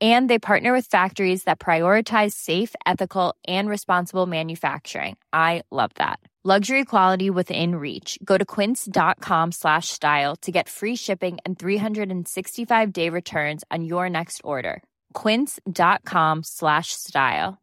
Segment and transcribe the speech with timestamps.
[0.00, 5.16] And they partner with factories that prioritize safe, ethical, and responsible manufacturing.
[5.32, 6.20] I love that.
[6.44, 8.16] Luxury quality within reach.
[8.24, 14.08] Go to quince.com slash style to get free shipping and 365 day returns on your
[14.08, 14.82] next order.
[15.14, 17.58] Quince.com slash style.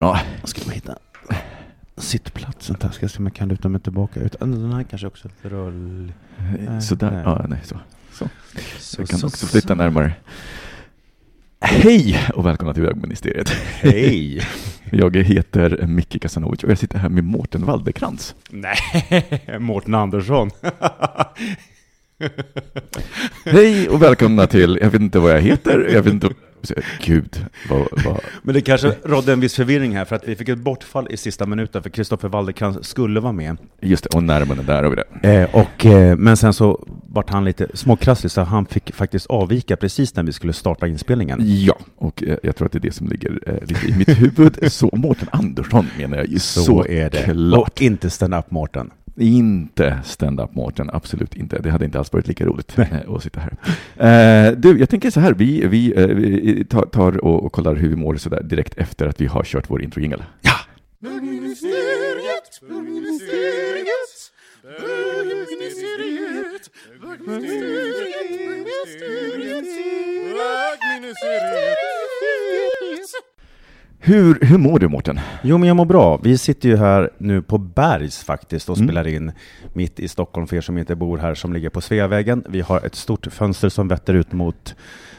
[0.00, 0.98] Ja, ska bara hitta
[1.96, 2.76] sittplatsen.
[2.80, 2.88] Där.
[2.90, 4.20] Ska jag se om jag kan luta mig tillbaka.
[4.20, 6.14] Äh, den här kanske också är rörlig.
[6.82, 7.76] Sådär, ja, nej, så.
[8.12, 8.28] Så.
[8.78, 9.52] Så, Jag kan så, också så.
[9.52, 10.12] flytta närmare.
[11.60, 13.48] Hej och välkomna till Bögministeriet.
[13.80, 14.46] Hej!
[14.94, 18.34] Jag heter Micke Kasanovic och jag sitter här med Mårten Waldekrans.
[18.50, 18.76] Nej,
[19.60, 20.50] Mårten Andersson.
[23.44, 26.28] Hej och välkomna till, jag vet inte vad jag heter, jag vet inte,
[27.04, 30.48] gud, vad, vad, Men det kanske rådde en viss förvirring här för att vi fick
[30.48, 33.56] ett bortfall i sista minuten för Kristoffer Waldekrans skulle vara med.
[33.80, 35.34] just det, och närmare där har vi det.
[35.34, 39.76] Eh, och, eh, men sen så vart han lite småkrasslig så han fick faktiskt avvika
[39.76, 41.38] precis när vi skulle starta inspelningen.
[41.42, 44.20] Ja, och eh, jag tror att det är det som ligger eh, lite i mitt
[44.20, 44.72] huvud.
[44.72, 47.22] Så Mårten Andersson menar jag ju Så, är det.
[47.22, 47.68] Klart.
[47.68, 48.90] Och inte stand-up Mårten.
[49.16, 51.58] Inte stand-up Mårten, absolut inte.
[51.58, 53.56] Det hade inte alls varit lika roligt eh, att sitta här.
[53.96, 57.74] Eh, du, jag tänker så här, vi, vi, eh, vi tar, tar och, och kollar
[57.74, 60.24] hur vi mår så där direkt efter att vi har kört vår introjingel.
[60.40, 60.52] Ja!
[74.04, 75.20] Hur, hur mår du Mårten?
[75.42, 76.20] Jo, men jag mår bra.
[76.22, 78.88] Vi sitter ju här nu på Bergs faktiskt och Mm.
[78.88, 79.32] spelar in
[79.72, 82.44] mitt i Stockholm för er som inte bor här som ligger på Sveavägen.
[82.48, 84.74] Vi har ett stort fönster som vetter ut mot,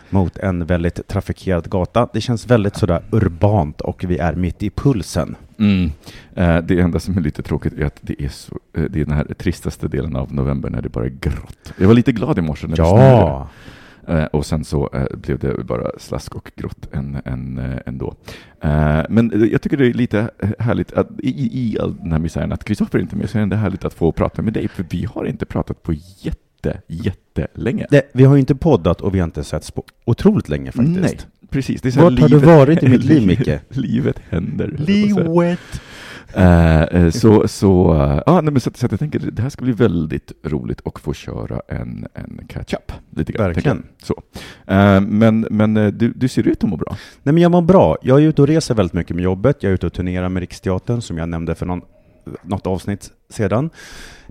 [0.09, 2.07] mot en väldigt trafikerad gata.
[2.13, 5.35] Det känns väldigt sådär urbant och vi är mitt i pulsen.
[5.59, 5.91] Mm.
[6.35, 9.05] Eh, det enda som är lite tråkigt är att det är, så, eh, det är
[9.05, 11.73] den här tristaste delen av november när det bara är grått.
[11.77, 13.03] Jag var lite glad i morse när det snöade.
[13.09, 13.47] Ja, Eh,
[14.31, 18.15] och sen så eh, blev det bara slask och grått än, än, eh, ändå.
[18.61, 22.19] Eh, men eh, jag tycker det är lite härligt att i, i all den här
[22.19, 24.67] misären att Kristoffer inte är med så är det härligt att få prata med dig
[24.67, 27.85] för vi har inte pratat på jätte, jättelänge.
[27.89, 30.99] det, vi har ju inte poddat och vi har inte setts på otroligt länge faktiskt.
[31.01, 31.17] Nej,
[31.49, 31.81] precis.
[31.81, 33.49] Det är Vart har du livet- varit i mitt liv, Micke?
[33.69, 34.75] livet händer.
[34.77, 35.81] Livet!
[36.35, 39.41] Eh, eh, så, så, eh, ja, nej, men så, att- så att jag tänker det
[39.41, 42.91] här ska bli väldigt roligt att få köra en, en catch-up.
[43.09, 43.83] Lite grann, Verkligen.
[44.03, 44.21] Så.
[44.67, 46.97] Eh, men men du, du ser ut att må bra.
[47.23, 47.97] Nej, men jag mår bra.
[48.01, 49.57] Jag är ute och reser väldigt mycket med jobbet.
[49.63, 51.81] Jag är ute och turnerar med Riksteatern, som jag nämnde för någon,
[52.43, 53.69] något avsnitt sedan.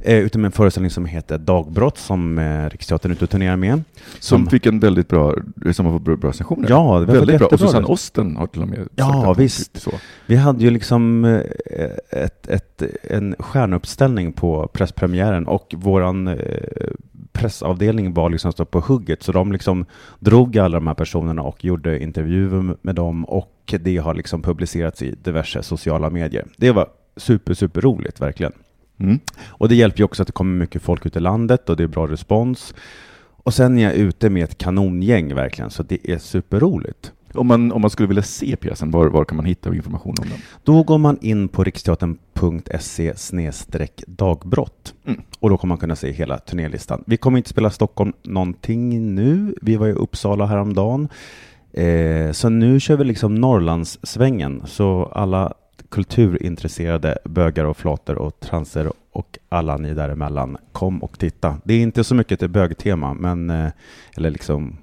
[0.04, 3.56] Eh, ute med en föreställning som heter Dagbrott, som eh, Riksteatern är ute och turnerar
[3.56, 3.82] med.
[4.18, 5.34] Som fick en väldigt bra,
[5.72, 6.70] som har fått bra, bra recensioner.
[6.70, 7.48] Ja, det var väldigt bra.
[7.48, 7.60] Och.
[7.60, 9.82] Susanne Osten har till och med Ja, visst.
[9.82, 9.90] Så.
[10.26, 16.36] Vi hade ju liksom eh, ett, ett, en stjärnuppställning på presspremiären och våran eh,
[17.32, 19.86] pressavdelning var liksom på hugget, så de liksom
[20.18, 25.02] drog alla de här personerna och gjorde intervjuer med dem och det har liksom publicerats
[25.02, 26.46] i diverse sociala medier.
[26.56, 28.52] Det var super, super roligt, verkligen.
[28.98, 29.18] Mm.
[29.48, 31.82] Och det hjälper ju också att det kommer mycket folk ut i landet och det
[31.82, 32.74] är bra respons.
[33.44, 37.12] Och sen är jag ute med ett kanongäng verkligen, så det är superroligt.
[37.34, 40.28] Om, man, om man skulle vilja se pjäsen, var, var kan man hitta information om
[40.28, 40.38] den?
[40.64, 43.14] Då går man in på riksteatern.se
[44.06, 45.20] dagbrott Mm.
[45.40, 47.04] och då kommer man kunna se hela turnélistan.
[47.06, 49.54] Vi kommer inte spela Stockholm någonting nu.
[49.62, 51.08] Vi var i Uppsala häromdagen.
[51.72, 54.62] Eh, så nu kör vi liksom Norrlandssvängen.
[54.66, 55.54] Så alla
[55.88, 61.56] kulturintresserade bögar och flator och transer och alla ni däremellan, kom och titta.
[61.64, 63.68] Det är inte så mycket ett bögtema, men, eh,
[64.16, 64.76] eller liksom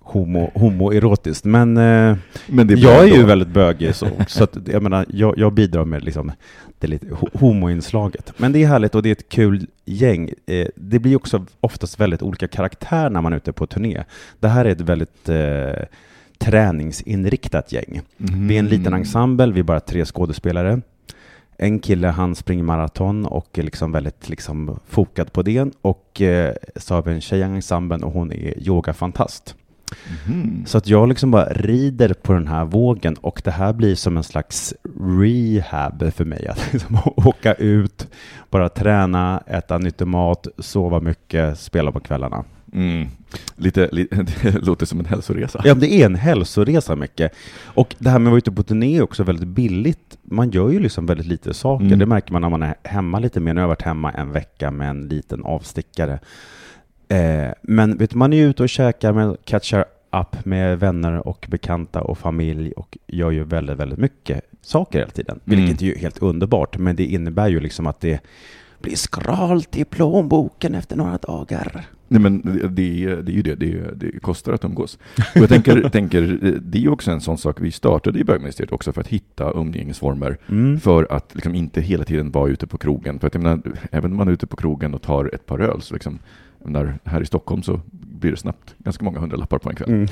[0.00, 2.16] homo, homoerotiskt, men eh,
[2.46, 6.04] Men jag är ju väldigt bögig så, så att, jag menar, jag, jag bidrar med
[6.04, 6.32] liksom
[6.78, 8.32] det lite ho- homoinslaget.
[8.36, 10.30] Men det är härligt och det är ett kul gäng.
[10.46, 14.04] Eh, det blir också oftast väldigt olika karaktär när man är ute på turné.
[14.40, 15.84] Det här är ett väldigt eh,
[16.42, 18.00] träningsinriktat gäng.
[18.16, 20.80] Vi är en liten ensemble, vi är bara tre skådespelare.
[21.56, 25.70] En kille, han springer maraton och är liksom väldigt liksom fokad på det.
[25.82, 29.54] Och eh, så har vi en tjej i ensemblen och hon är yogafantast.
[30.26, 30.64] Mhm.
[30.66, 34.16] Så att jag liksom bara rider på den här vågen och det här blir som
[34.16, 36.48] en slags rehab för mig.
[36.48, 38.08] Att liksom åka ut,
[38.50, 42.44] bara träna, äta nyttig mat, sova mycket, spela på kvällarna.
[42.72, 43.08] Mm.
[43.56, 44.08] Lite, li,
[44.42, 45.62] det låter som en hälsoresa.
[45.64, 47.32] Ja, det är en hälsoresa mycket.
[47.64, 50.18] Och det här med att vara ute på turné är också väldigt billigt.
[50.22, 51.86] Man gör ju liksom väldigt lite saker.
[51.86, 51.98] Mm.
[51.98, 53.54] Det märker man när man är hemma lite mer.
[53.54, 56.18] Nu har jag varit hemma en vecka med en liten avstickare.
[57.08, 61.46] Eh, men vet man är ju ute och käkar, med, catchar up med vänner och
[61.50, 65.40] bekanta och familj och gör ju väldigt, väldigt mycket saker hela tiden.
[65.46, 65.58] Mm.
[65.58, 68.20] Vilket är ju helt underbart, men det innebär ju liksom att det
[68.80, 71.86] blir skralt i plånboken efter några dagar.
[72.12, 72.40] Nej, men
[72.74, 74.98] det, det, är ju det, det, det kostar att umgås.
[75.16, 78.72] Och jag tänker, tänker, det är ju också en sån sak, vi startade i bögministeriet
[78.72, 80.80] också för att hitta umgängesformer Mm.
[80.80, 83.18] för att liksom inte hela tiden vara ute på krogen.
[83.18, 83.60] För att jag menar,
[83.90, 86.18] även om man är ute på krogen och tar ett par öl, så liksom,
[86.64, 89.88] menar, här i Stockholm så blir det snabbt ganska många hundralappar på en kväll.
[89.90, 90.08] Mm.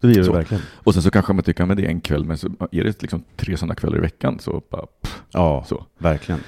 [0.00, 0.62] Det gör det verkligen.
[0.74, 3.02] Och sen så kanske man tycker att det är en kväll, men så är det
[3.02, 5.86] liksom tre sådana kvällar i veckan så bara, pff, Ja, så.
[5.98, 6.40] verkligen.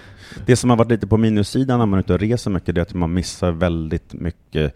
[0.47, 2.81] Det som har varit lite på minussidan när man är ute och reser mycket, det
[2.81, 4.75] är att man missar väldigt mycket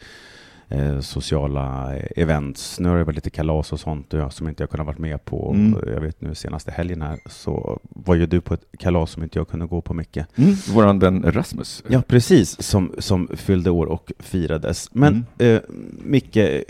[0.69, 2.81] eh, sociala events.
[2.81, 4.99] Nu har det varit lite kalas och sånt och jag, som inte jag kunnat varit
[4.99, 5.53] med på.
[5.55, 5.81] Mm.
[5.87, 9.39] Jag vet nu senaste helgen här så var ju du på ett kalas som inte
[9.39, 10.39] jag kunde gå på mycket.
[10.39, 10.55] Mm.
[10.75, 11.85] Våran vän Rasmus.
[11.89, 14.89] Ja, precis, som, som fyllde år och firades.
[14.93, 15.61] Men eh,
[16.03, 16.63] Micke, eh,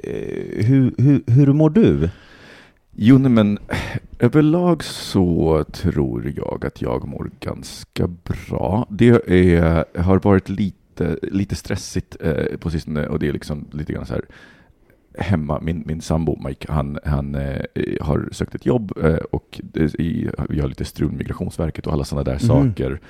[0.65, 2.11] hur, hur, hur mår du?
[2.99, 3.59] Jo, nej, men
[4.19, 8.87] överlag så tror jag att jag mår ganska bra.
[8.91, 10.77] Det är, har varit lite,
[11.23, 13.07] lite stressigt eh, på sistone.
[13.07, 14.25] Och det är liksom lite grann så här
[15.19, 17.65] hemma, min, min sambo Mike, han, han eh,
[18.01, 19.61] har sökt ett jobb eh, och
[20.49, 22.47] vi har lite strul med Migrationsverket och alla sådana där Mhm.
[22.49, 23.01] saker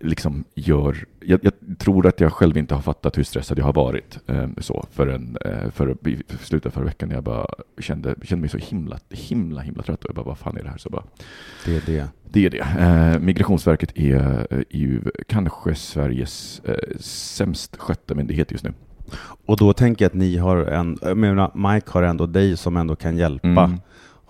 [0.00, 3.72] liksom gör, jag, jag tror att jag själv inte har fattat hur stressad jag har
[3.72, 7.46] varit eh, så förrän eh, för, i slutet förra veckan när jag bara
[7.78, 10.68] kände, kände mig så himla, himla, himla trött och jag bara, vad fan är det
[10.70, 10.78] här?
[10.78, 11.02] Så bara,
[11.64, 12.08] Det är det.
[12.32, 12.58] det är det.
[12.58, 18.72] Eh, Migrationsverket är, eh, ju kanske Sveriges eh, sämst skötta myndighet just nu.
[19.46, 22.76] Och då tänker jag att ni har en, jag menar, Mike har ändå dig som
[22.76, 23.80] ändå kan hjälpa Mm.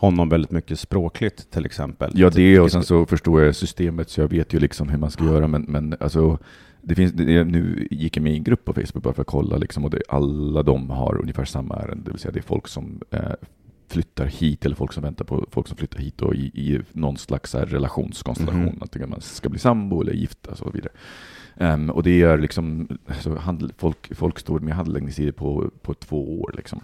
[0.04, 2.12] Honom väldigt mycket språkligt till exempel.
[2.14, 5.10] Ja, det och sen så förstår jag systemet så jag vet ju liksom hur man
[5.10, 6.38] ska göra men, men alltså
[6.82, 9.26] det finns, det, nu gick jag med i en grupp på Facebook bara för att
[9.26, 12.42] kolla liksom, och det, alla de har ungefär samma ärende, det vill säga det är
[12.42, 13.20] folk som eh,
[13.88, 17.16] flyttar hit eller folk som väntar på folk som flyttar hit och i, i någon
[17.16, 18.78] slags här relationskonstellation, Mhm.
[18.80, 20.92] antingen man ska bli sambo eller gifta och så vidare.
[21.56, 26.40] Ehm, och det är liksom, alltså, handl, folk, folk står med handläggningstider på, på två
[26.40, 26.54] år.
[26.56, 26.80] Liksom.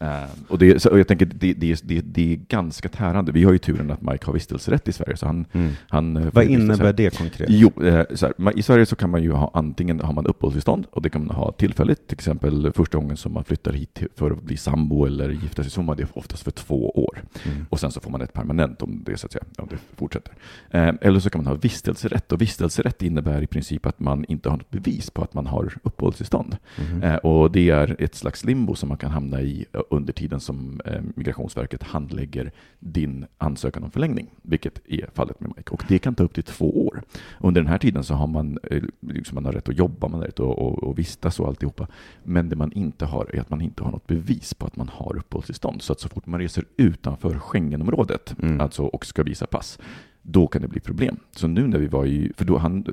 [0.00, 3.32] Ehm, och, det, så, och jag tänker, det, det, det, det är ganska tärande.
[3.32, 5.72] Vi har ju turen att Mike har vistelserätt i Sverige, så han, Mm.
[5.88, 7.48] han eh, Vad innebär det konkret?
[7.50, 10.26] Jo, eh, så här, man, i Sverige så kan man ju ha antingen har man
[10.26, 14.02] uppehållstillstånd och det kan man ha tillfälligt, till exempel första gången som man flyttar hit
[14.16, 17.22] för att bli sambo eller gifta sig så man det oftast för två år.
[17.44, 17.66] Mm.
[17.70, 20.32] Och sen så får man ett permanent om det, så att säga, om det fortsätter.
[20.70, 24.48] Eh, eller så kan man ha vistelserätt och vistelserätt innebär i princip att man inte
[24.48, 26.56] har något bevis på att man har uppehållstillstånd.
[27.02, 30.40] Eh, och det är ett slags limbo som man kan hamna i eh, under tiden
[30.40, 35.70] som eh, Migrationsverket handlägger din ansökan om förlängning, vilket är fallet med Mike.
[35.70, 37.02] Och det kan ta upp till två år.
[37.40, 40.20] Under den här tiden så har man, eh, liksom man har rätt att jobba, man
[40.20, 41.86] har rätt att och, och vistas och alltihopa.
[42.24, 44.88] Men det man inte har är att man inte har något bevis på att man
[44.92, 45.82] har uppehållstillstånd.
[45.82, 48.60] Så att så fort man reser utanför Schengenområdet, Mm.
[48.60, 49.78] alltså och ska visa pass,
[50.22, 51.16] då kan det bli problem.
[51.30, 52.84] Så nu när vi var i, för då han,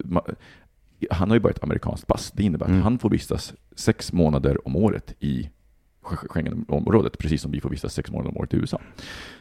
[1.12, 2.32] han har ju bara ett amerikanskt pass.
[2.32, 2.78] Det innebär Mm.
[2.78, 5.50] att han får vistas sex månader om året i
[6.04, 8.82] Schengenområdet, precis som vi får vistas sex månader om året i USA.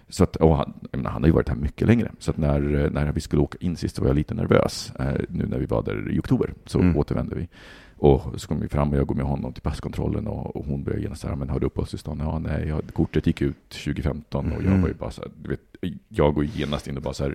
[0.08, 2.12] Så att, han, menar, han har ju varit här mycket längre.
[2.18, 4.92] Så att när, när vi skulle åka in sist så var jag lite nervös.
[4.98, 6.96] Eh, nu när vi var där i oktober så Mm.
[6.96, 7.48] återvände vi.
[7.96, 10.84] Och så kom vi fram och jag går med honom till passkontrollen och, och hon
[10.84, 12.20] började genast säga, men har du uppehållstillstånd?
[12.20, 14.80] Ja, nej, jag, kortet gick ut 2015 och jag Mhm.
[14.82, 15.60] var ju bara så här, du vet,
[16.08, 17.34] jag går genast in och bara så här,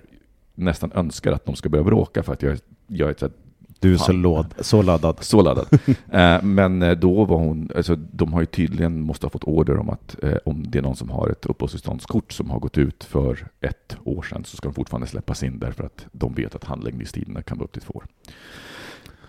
[0.54, 3.32] nästan önskar att de ska börja bråka för att jag, jag är så här,
[3.80, 5.16] Du är så, låd, så laddad.
[5.20, 5.66] så laddad.
[6.12, 9.78] eh, men eh, då var hon, alltså de har ju tydligen måste ha fått order
[9.78, 13.04] om att eh, om det är någon som har ett uppehållstillståndskort som har gått ut
[13.04, 16.64] för ett år sedan så ska de fortfarande släppas in därför att de vet att
[16.64, 18.04] handläggningstiderna kan vara upp till två år.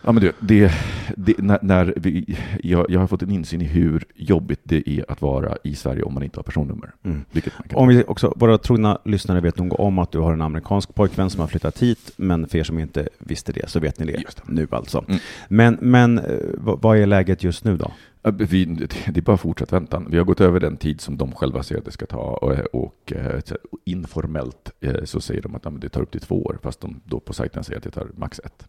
[0.02, 0.72] Ja, men du, det,
[1.18, 5.12] det, när, när vi, jag, jag har fått en insyn i hur jobbigt det är
[5.12, 6.92] att vara i Sverige om man inte har personnummer.
[7.04, 7.26] Mm.
[7.74, 11.30] Om vi också, våra trogna lyssnare vet nog om att du har en amerikansk pojkvän
[11.30, 14.12] som har flyttat hit, men för er som inte visste det så vet ni det,
[14.12, 14.34] det.
[14.48, 15.06] nu alltså.
[15.08, 15.20] Mm.
[15.48, 17.92] Men, men eh, vad är läget just nu då?
[18.32, 20.08] Vi, det är bara fortsatt väntan.
[20.10, 22.52] Vi har gått över den tid som de själva säger att det ska ta och,
[22.74, 26.44] och eh, så här, informellt eh, så säger de att det tar upp till två
[26.44, 28.68] år, fast de då på sajten säger att det tar max ett.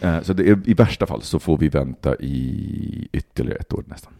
[0.00, 4.12] Eh, Så är, i värsta fall så får vi vänta i ytterligare ett år nästan.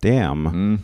[0.00, 0.46] Damn.
[0.46, 0.78] Mm.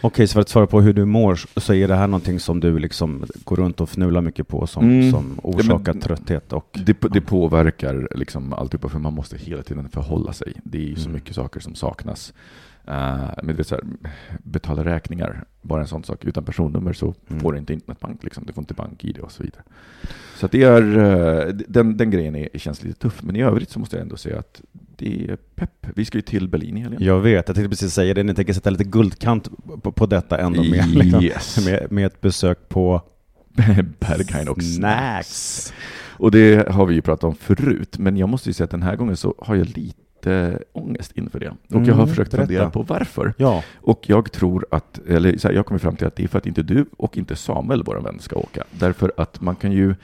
[0.00, 2.60] Okej, så för att svara på hur du mår så är det här någonting som
[2.60, 5.10] du liksom går runt och fnular mycket på som, Mm.
[5.10, 9.88] som orsakar men- trötthet och Det, det påverkar liksom alltihopa, för man måste hela tiden
[9.88, 10.52] förhålla sig.
[10.64, 11.12] Det är ju så Mm.
[11.12, 12.34] mycket saker som saknas.
[12.88, 13.84] Uh, men det är så här,
[14.42, 16.24] betala räkningar, bara en sån sak.
[16.24, 17.40] Utan personnummer så Mm.
[17.40, 18.44] får du inte internetbank, liksom.
[18.46, 19.62] du får inte bank-id och så vidare.
[20.36, 23.78] Så det är, eh, den, den grejen är, känns lite tuff, men i övrigt så
[23.78, 25.86] måste jag ändå säga att det är pepp.
[25.94, 27.02] Vi ska ju till Berlin i helgen.
[27.04, 29.48] Jag vet, jag tänkte precis säga det, ni tänker sätta lite guldkant
[29.82, 31.66] på, på detta ändå med, liksom, Yes.
[31.66, 33.02] med, med ett besök på
[33.98, 34.76] Berghain och snacks.
[34.76, 35.72] snacks.
[36.18, 38.82] Och det har vi ju pratat om förut, men jag måste ju säga att den
[38.82, 40.00] här gången så har jag lite
[40.72, 41.48] ångest inför det.
[41.48, 42.46] Och jag har Mm, försökt berätta.
[42.46, 43.34] fundera på varför.
[43.36, 46.28] Ja, Och jag tror att, eller så här, jag kommer fram till att det är
[46.28, 48.64] för att inte du och inte Samuel, vår vän, ska åka.
[48.70, 49.94] Därför att man kan ju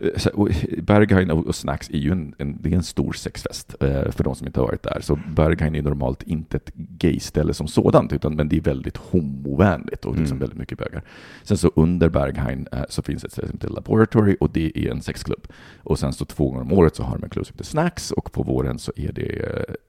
[0.00, 0.48] eh, och
[0.82, 4.34] Berghain och Snacks är ju en, en, det är en stor sexfest eh, för de
[4.34, 5.00] som inte har varit där.
[5.00, 10.04] Så Berghain är normalt inte ett gayställe som sådant, utan, men det är väldigt homovänligt
[10.04, 10.38] och liksom Mm.
[10.40, 11.02] väldigt mycket bögar.
[11.42, 14.90] Sen så under Berghain eh, så finns ett ställe som heter Laboratory och det är
[14.90, 15.46] en sexklubb.
[15.82, 18.10] Och sen så två gånger om året så har de en klubb som heter Snacks
[18.10, 19.22] och på våren så är det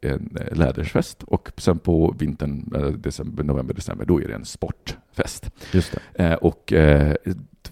[0.02, 4.34] eh, en eh, lädersfest och sen på vintern, eh, december, november, december, då är det
[4.36, 5.50] en sportfest.
[5.72, 6.24] just det.
[6.24, 7.16] Eh, och eh,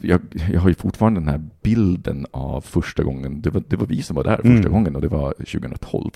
[0.02, 0.22] jag,
[0.52, 4.02] jag har ju fortfarande den här bilden av första gången, det var, det var vi
[4.02, 4.72] som var där första Mm.
[4.72, 6.12] gången och det var 2012.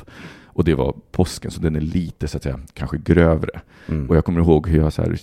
[0.46, 3.50] Och det var påsken, så den är lite så att säga, kanske grövre.
[3.88, 4.10] Mm.
[4.10, 5.18] Och jag kommer ihåg hur jag så här,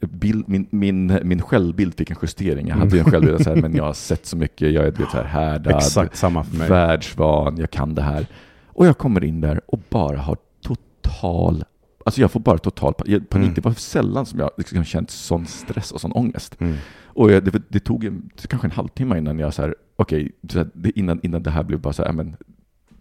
[0.00, 2.68] bild, min, min, min självbild fick en justering.
[2.68, 3.10] Jag hade ju en Mm.
[3.12, 5.76] självbild så här, men jag har sett så mycket, jag är vet, så här härdad,
[5.76, 6.68] Exakt samma för mig.
[6.68, 8.26] världsvan, jag kan det här.
[8.66, 11.64] Och jag kommer in där och bara har total,
[12.04, 13.32] alltså jag får bara total pa- panik.
[13.32, 13.54] Mm.
[13.54, 16.56] Det var sällan som jag liksom känt sån stress och sån ångest.
[16.60, 16.76] Mm.
[17.20, 20.64] Och jag, det, det tog en, kanske en halvtimme innan jag så här, okej, okay,
[20.94, 22.36] innan, innan det här blev bara så här, men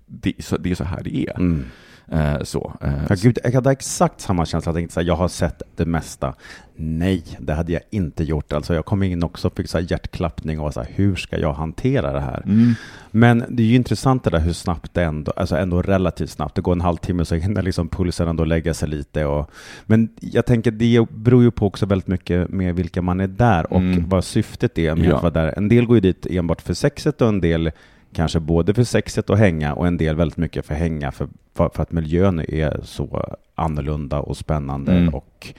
[0.05, 1.39] det, är så, det är så här det är.
[1.39, 1.65] Mm.
[2.11, 2.73] Eh, så.
[2.81, 4.69] eh, Ja, gud, jag hade exakt samma känsla.
[4.69, 6.33] Jag tänkte så här, jag har sett det mesta.
[6.75, 8.53] Nej, det hade jag inte gjort.
[8.53, 11.15] Alltså, jag kom in också och fick så här hjärtklappning och var så här, hur
[11.15, 12.41] ska jag hantera det här?
[12.45, 12.73] mm,
[13.11, 16.55] Men det är ju intressant det där hur snabbt det ändå, alltså ändå relativt snabbt.
[16.55, 19.25] Det går en halvtimme så hinner liksom pulsen ändå lägga sig lite.
[19.25, 19.51] Och,
[19.85, 23.73] men jag tänker det beror ju på också väldigt mycket med vilka man är där
[23.73, 24.09] och Mm.
[24.09, 25.15] vad syftet är med Ja.
[25.15, 25.53] att vara där.
[25.57, 27.71] En del går ju dit enbart för sexet och en del
[28.13, 31.69] kanske både för sexet och hänga och en del väldigt mycket för hänga för, för,
[31.73, 35.13] för att miljön är så annorlunda och spännande Mm.
[35.13, 35.53] och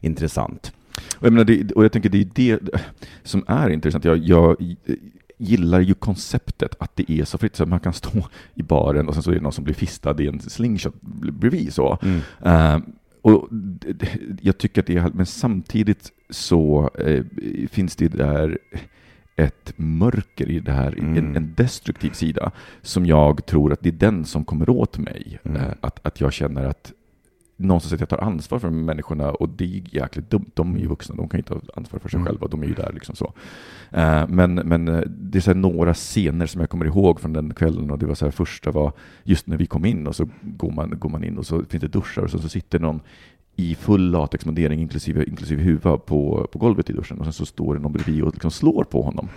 [0.00, 0.72] intressant.
[1.16, 2.60] Och jag, menar, det, och jag tänker det är det
[3.22, 4.04] som är intressant.
[4.04, 4.56] Jag, jag
[5.38, 9.08] gillar ju konceptet att det är så fritt, så att man kan stå i baren
[9.08, 11.74] och sen så är det någon som blir fistad i en slingshot bredvid.
[11.74, 11.98] Så.
[12.02, 12.20] Mm.
[12.44, 12.78] Eh,
[13.22, 13.48] och
[14.40, 17.24] jag tycker att det är, men samtidigt så eh,
[17.70, 18.58] finns det där
[19.36, 21.16] ett mörker i det här, Mm.
[21.16, 22.50] en, en destruktiv sida,
[22.82, 25.38] som jag tror att det är den som kommer åt mig.
[25.44, 25.56] Mm.
[25.62, 26.92] Eh, att, att jag känner att
[27.56, 30.50] någonstans att jag tar ansvar för människorna och det är jäkligt dumt.
[30.54, 32.26] De är ju vuxna, de kan inte ta ansvar för sig Mm.
[32.26, 33.32] själva, de är ju där liksom så.
[33.90, 37.54] Eh, men, men eh, det är så några scener som jag kommer ihåg från den
[37.54, 40.28] kvällen och det var så här första var just när vi kom in och så
[40.42, 43.00] går man, går man in och så finns det duschar och så, så sitter någon
[43.56, 47.74] i full latexmundering inklusive, inklusive huva på, på golvet i duschen och sen så står
[47.74, 49.28] det någon bredvid och liksom slår på honom.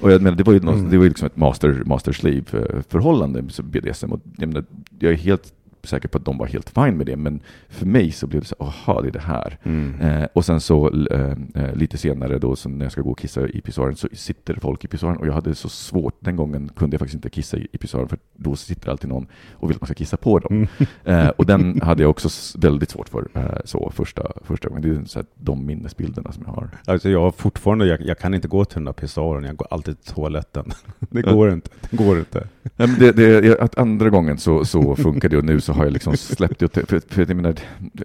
[0.00, 0.90] Och jag menar, det var ju, något, Mm.
[0.90, 4.12] det var ju liksom ett master, master slave eh, BDSM.
[4.12, 4.64] Och jag, menar,
[4.98, 5.52] jag är helt
[5.88, 8.48] säker på att de var helt fine med det, men för mig så blev det
[8.48, 9.58] så aha, det är det här.
[9.62, 10.00] Mm.
[10.00, 13.18] Eh, och sen så eh, eh, lite senare då, så när jag ska gå och
[13.18, 16.70] kissa i pissoaren, så sitter folk i pissoaren och jag hade så svårt, den gången
[16.76, 19.76] kunde jag faktiskt inte kissa i, i pissoaren, för då sitter alltid någon och vill
[19.76, 20.66] att man ska kissa på dem.
[21.04, 24.82] Eh, och den hade jag också väldigt svårt för, eh, så första, första gången.
[24.82, 26.70] Det är så här, de minnesbilderna som jag har.
[26.86, 29.68] Alltså jag har fortfarande, jag, jag kan inte gå till den där pissoaren, jag går
[29.70, 30.72] alltid till toaletten.
[31.10, 32.48] Det går inte, det går inte.
[32.76, 35.84] Nej, men det, det, att andra gången så, så funkar det och nu så har
[35.84, 36.86] jag liksom släppt det.
[36.88, 37.54] För, för jag menar,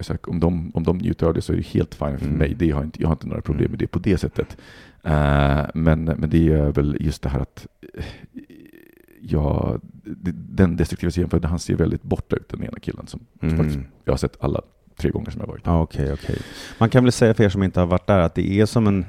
[0.00, 2.26] så här, om, de, om de njuter av det så är det helt fine för
[2.26, 2.38] Mm.
[2.38, 2.54] mig.
[2.54, 4.56] Det har inte, jag har inte några problem med det på det sättet.
[5.02, 8.04] Eh, men, men det är väl just det här att eh,
[10.04, 13.76] det- den destruktiva sidan, för han ser väldigt borta ut den ena killen som faktiskt,
[13.76, 13.86] Mm.
[14.04, 14.62] jag har sett alla
[14.96, 15.62] tre gånger som jag varit.
[15.66, 16.38] Ja, Okej, okej.
[16.78, 18.86] Man kan väl säga för er som inte har varit där att det är som
[18.86, 19.06] en,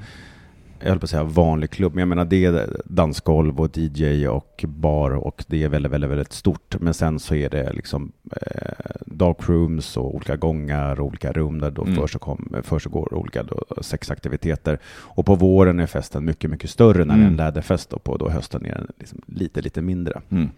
[0.81, 4.27] jag höll på att säga vanlig klubb, men jag menar det är dansgolv och DJ
[4.27, 6.75] och bar och det är väldigt, väldigt, väldigt stort.
[6.79, 8.71] Men sen så är det liksom eh,
[9.05, 12.63] dark rooms och olika gångar och olika rum där då Mm.
[12.63, 14.79] försiggår, olika då sexaktiviteter.
[14.85, 17.35] Och på våren är festen mycket, mycket större när det är en Mm.
[17.37, 20.21] läderfest och på då hösten är den liksom lite, lite mindre.
[20.29, 20.49] Mm.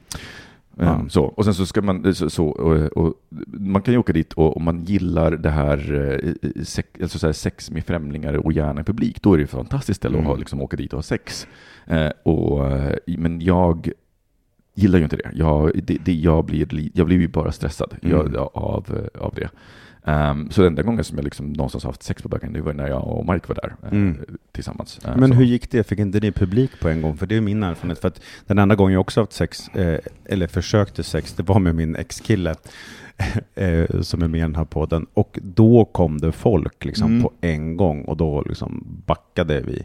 [0.77, 1.05] Ja.
[1.09, 3.13] Så, och sen så ska man, så, så, och, och,
[3.47, 5.93] man kan ju åka dit och om man gillar det här,
[6.43, 9.49] eh, sex, alltså så här sex med främlingar och gärna publik, då är det ett
[9.49, 10.39] fantastiskt ställe att ha, Mm.
[10.39, 11.47] liksom, åka dit och ha sex.
[11.85, 13.89] Eh, och, eh, men jag
[14.75, 15.31] gillar ju inte det.
[15.33, 18.41] Jag, det, det jag, blir, li- jag blir ju bara stressad jag, Mm.
[18.53, 19.49] av, eh, av det.
[20.05, 22.73] Ehm, så den enda gången som jag liksom någonstans haft sex på bögen, det var
[22.73, 24.17] när jag och Mark var där eh, Mm.
[24.51, 24.99] tillsammans.
[25.05, 25.35] Eh, Men så.
[25.35, 25.83] hur gick det?
[25.87, 27.17] Fick inte ni publik på en gång?
[27.17, 27.99] För det är min erfarenhet.
[27.99, 31.59] För att den enda gången jag också haft sex, eh, eller försökte sex, det var
[31.59, 32.55] med min ex-kille.
[33.55, 35.05] Eh, som är med i den här podden.
[35.13, 37.21] Och då kom det folk liksom Mm.
[37.23, 39.83] på en gång och då liksom backade vi.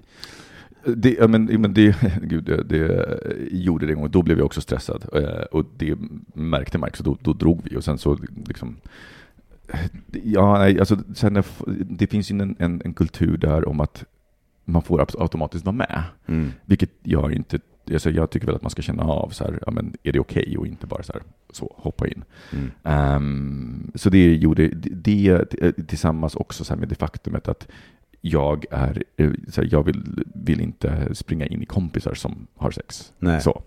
[0.94, 3.18] Det, ja, men, men det, gud, det, det
[3.50, 5.04] gjorde det en gång, då blev jag också stressad.
[5.14, 5.94] Eh, och det
[6.34, 7.76] märkte Mark, så då, då drog vi.
[7.76, 8.76] Och sen så liksom...
[10.12, 11.42] Ja, nej, alltså, sen
[11.90, 14.04] det finns ju en, en, en kultur där om att
[14.64, 16.02] man får automatiskt vara med.
[16.26, 16.52] Mm.
[16.64, 17.58] Vilket jag inte...
[17.92, 20.20] Alltså jag tycker väl att man ska känna av, så här, ja, men är det
[20.20, 20.56] okej?
[20.58, 22.24] Och inte bara så, här, så hoppa in.
[22.52, 22.70] Mm.
[22.82, 24.90] Ehm, så det gjorde det,
[25.50, 27.68] det tillsammans också så med det faktumet att
[28.20, 32.70] jag är, eh, så här, jag vill, vill inte springa in i kompisar som har
[32.70, 33.12] sex.
[33.18, 33.40] Nej.
[33.40, 33.62] Så.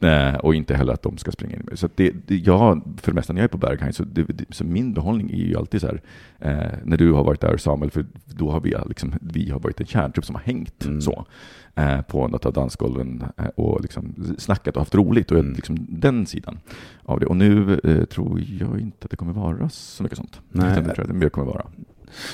[0.00, 1.68] Eh, och inte heller att de ska springa in.
[1.74, 4.44] Så det, det, jag, för det mesta när jag är på Berghain, så, det, det,
[4.50, 6.00] så min behållning är ju alltid så här,
[6.38, 9.80] eh, när du har varit där Samuel, för då har vi, liksom, vi har varit
[9.80, 11.00] en kärntrupp som har hängt Mm.
[11.00, 11.26] så,
[11.74, 15.30] eh, på något av dansgolven eh, och liksom snackat och haft roligt.
[15.30, 15.52] Och Mm.
[15.52, 16.58] liksom, den sidan
[17.02, 17.26] av det.
[17.26, 20.40] Och nu eh, tror jag inte att det kommer vara så mycket sånt.
[20.52, 20.72] Nej.
[20.72, 21.66] Utan det tror jag det mer kommer vara.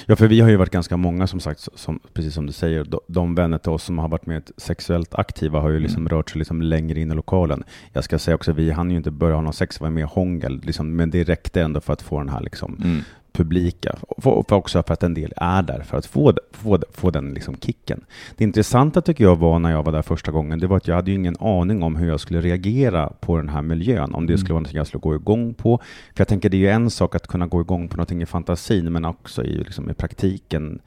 [0.07, 2.85] Ja, för vi har ju varit ganska många som sagt, som, precis som du säger,
[2.85, 6.09] de, de vänner till oss som har varit med sexuellt aktiva har ju liksom Mm.
[6.17, 7.65] rört sig liksom längre in i lokalen.
[7.93, 10.07] Jag ska säga också, vi hann ju inte börja ha någon sex, var med i
[10.11, 13.01] hångel, liksom, men det räckte ändå för att få den här liksom, Mm.
[13.33, 13.97] Publika.
[14.09, 17.57] Och också för att en del är där för att få, få, få den liksom
[17.57, 18.05] kicken.
[18.37, 20.95] Det intressanta tycker jag var när jag var där första gången, det var att jag
[20.95, 24.15] hade ju ingen aning om hur jag skulle reagera på den här miljön.
[24.15, 24.39] Om det Mm.
[24.39, 25.79] skulle vara något jag skulle gå igång på.
[26.15, 28.27] För jag tänker det är ju en sak att kunna gå igång på någonting i
[28.27, 30.81] fantasin, men också i, liksom, i praktiken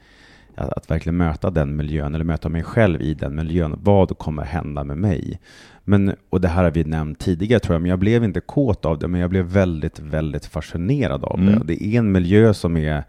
[0.56, 3.78] att, verkligen möta den miljön, eller möta mig själv i den miljön.
[3.82, 5.40] Vad kommer hända med mig?
[5.84, 8.84] Men, och det här har vi nämnt tidigare tror jag, men jag blev inte kåt
[8.84, 11.54] av det, men jag blev väldigt, väldigt fascinerad av Mm.
[11.54, 11.64] det.
[11.64, 13.04] Det är en miljö som är,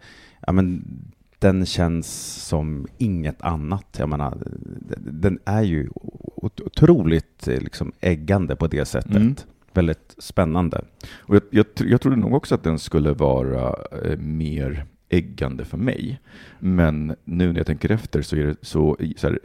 [0.46, 0.84] ja men,
[1.38, 3.96] den känns som inget annat.
[3.98, 4.38] Jag menar,
[4.98, 5.88] den är ju
[6.36, 9.16] ot- otroligt liksom, äggande på det sättet.
[9.16, 9.34] Mm.
[9.72, 10.84] Väldigt spännande.
[11.16, 14.84] Och jag, jag, jag trodde nog också att den skulle vara eh, mer
[15.16, 16.20] äggande för mig.
[16.58, 19.38] Men nu när jag tänker efter så är det så, så här,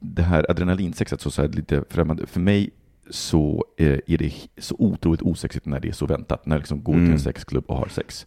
[0.00, 2.26] det här adrenalinsexet så, så här lite främmande.
[2.26, 2.70] För mig
[3.10, 6.46] så eh, är det så otroligt osexigt när det är så väntat.
[6.46, 7.12] När jag liksom går till Mm.
[7.12, 8.26] en sexklubb och har sex.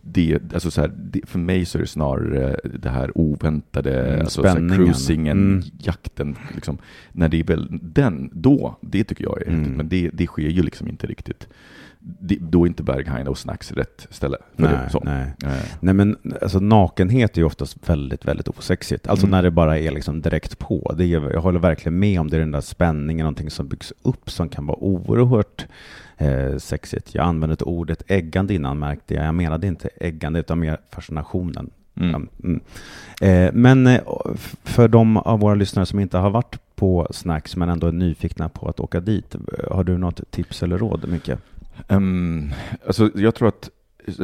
[0.00, 4.20] Det, alltså så här, det, för mig så är det snarare det här oväntade, Mm,
[4.20, 5.62] alltså så här cruisingen, Mm.
[5.78, 6.36] jakten.
[6.54, 6.78] Liksom,
[7.12, 9.58] när det är väl den, då, det tycker jag är Mm.
[9.58, 9.76] häftigt.
[9.76, 11.48] Men det, det sker ju liksom inte riktigt.
[12.40, 14.36] Då är inte Berghain och Snacks rätt ställe.
[14.56, 15.34] För Nej, det, nej.
[15.44, 19.08] Eh, Nej men alltså nakenhet är ju oftast väldigt, väldigt osexigt.
[19.08, 19.36] Alltså Mm.
[19.36, 20.94] när det bara är liksom direkt på.
[20.98, 23.92] Det är, jag håller verkligen med om det, är den där spänningen, någonting som byggs
[24.02, 25.66] upp som kan vara oerhört
[26.16, 27.14] eh, sexigt.
[27.14, 29.24] Jag använde ett ordet äggande innan märkte jag.
[29.26, 31.70] Jag menade inte äggande utan mer fascinationen.
[32.00, 32.28] mm.
[32.44, 32.60] Mm.
[33.20, 34.00] Eh, men eh,
[34.64, 38.48] för de av våra lyssnare som inte har varit på Snacks men ändå är nyfikna
[38.48, 39.40] på att åka dit, eh,
[39.76, 41.30] har du något tips eller råd, Micke?
[41.88, 42.52] Um,
[42.86, 43.70] alltså jag tror att,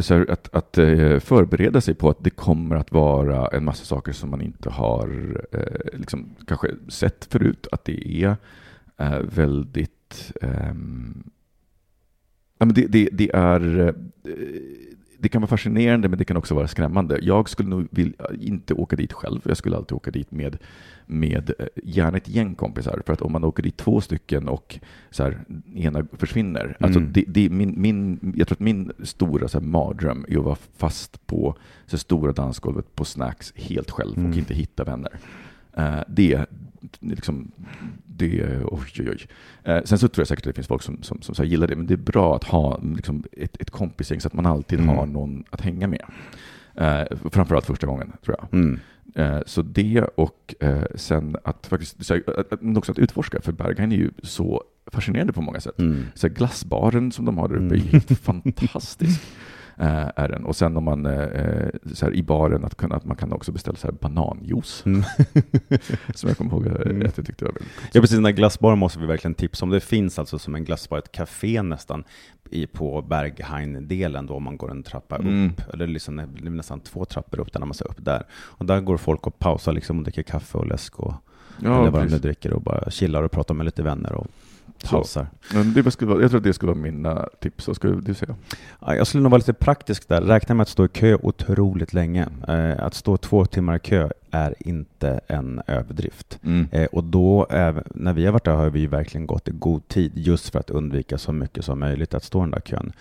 [0.00, 3.84] så här, att, att eh, förbereda sig på att det kommer att vara en massa
[3.84, 7.66] saker som man inte har eh, liksom, kanske sett förut.
[7.72, 8.36] Att det är
[8.96, 10.32] eh, väldigt...
[10.42, 11.30] ehm,
[12.58, 13.78] ja, men det, det, det är...
[13.78, 13.94] Eh,
[15.24, 17.18] eh, det kan vara fascinerande men det kan också vara skrämmande.
[17.22, 19.40] Jag skulle nog vilja, inte åka dit själv.
[19.44, 20.56] Jag skulle alltid åka dit med,
[21.06, 23.02] med eh, gärna ett gäng kompisar.
[23.06, 24.78] För att om man åker dit två stycken och
[25.10, 25.38] så här,
[25.74, 26.76] ena försvinner.
[26.80, 27.12] Alltså Mm.
[27.12, 30.56] det, det min, min, jag tror att min stora så här, mardröm är att vara
[30.76, 31.56] fast på
[31.86, 34.30] så stora dansgolvet på snacks helt själv Mm.
[34.30, 35.12] och inte hitta vänner.
[35.76, 36.46] Eh, det,
[37.00, 37.50] liksom,
[38.06, 39.26] det, oj, oj, oj.
[39.64, 41.66] Eh, sen så tror jag säkert att det finns folk som, som, som, här gillar
[41.66, 44.80] det, men det är bra att ha liksom, ett, ett kompisgäng så att man alltid
[44.80, 44.96] Mm.
[44.96, 46.04] har någon att hänga med.
[46.74, 48.48] Eh, framförallt första gången, tror jag.
[48.60, 48.80] Mm.
[49.14, 53.52] Eh, så det och eh, sen att faktiskt, så att, att, också att utforska, för
[53.52, 55.78] Berghain är ju så fascinerande på många sätt.
[55.78, 56.02] Mm.
[56.14, 57.88] Så glassbaren som de har där uppe är Mm.
[57.92, 59.22] helt fantastisk.
[59.76, 60.44] eh, är den.
[60.44, 63.52] Och sen om man eh, så här, i baren att, kunna, att man kan också
[63.52, 64.82] beställa så här bananjuice.
[64.86, 65.02] Mm.
[66.14, 67.06] som jag kommer ihåg eh, Mm.
[67.06, 67.88] att jag tyckte var väldigt gott.
[67.92, 69.70] Ja precis, den där glassbaren måste vi verkligen tipsa om.
[69.70, 72.04] Det finns alltså som en glassbar, ett café nästan,
[72.50, 75.46] i, på Berghain-delen då, om man går en trappa Mm.
[75.50, 75.74] upp.
[75.74, 78.22] Eller liksom, nästan två trappor upp där när man ska upp där.
[78.32, 81.14] Och där går folk och pausar liksom och dricker kaffe och läsk och
[81.62, 84.12] Ja, eller vad de nu dricker och bara chillar och pratar med lite vänner.
[84.12, 84.26] Och.
[84.90, 85.26] Pausar.
[85.54, 87.66] Men det skulle vara, jag tror att det skulle vara mina tips.
[87.66, 88.34] Vad skulle du säga?
[88.80, 90.20] Ja, jag skulle nog vara lite praktisk där.
[90.22, 92.28] Räkna med att stå i kö otroligt länge.
[92.48, 96.38] Eh, att stå två timmar i kö är inte en överdrift.
[96.44, 96.68] Mm.
[96.72, 99.52] Eh, och då, äv- när vi har varit där har vi ju verkligen gått i
[99.52, 102.60] god tid just för att undvika så mycket som möjligt att stå i den där
[102.60, 102.92] kön.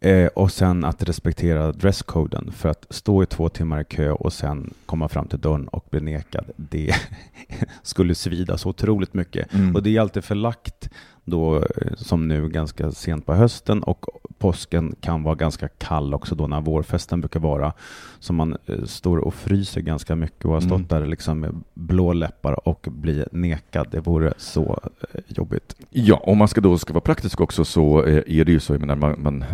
[0.00, 2.52] Eh, och sen att respektera dresscoden.
[2.52, 5.86] För att stå i två timmar i kö och sen komma fram till dörren och
[5.90, 6.94] bli nekad, det
[7.82, 9.54] skulle svida så otroligt mycket.
[9.54, 9.74] Mm.
[9.76, 10.88] Och det är alltid förlagt
[11.24, 11.62] då, eh,
[11.96, 14.06] som nu, ganska sent på hösten och
[14.38, 17.72] påsken kan vara ganska kall också då när vårfesten brukar vara.
[18.18, 20.86] Så man eh, står och fryser ganska mycket och har stått Mm.
[20.88, 23.88] där liksom med blå läppar och blir nekad.
[23.90, 24.80] Det vore så
[25.12, 25.76] eh, jobbigt.
[25.90, 28.80] Ja, om man ska då ska vara praktisk också så är det ju så, jag
[28.80, 29.44] menar, man, man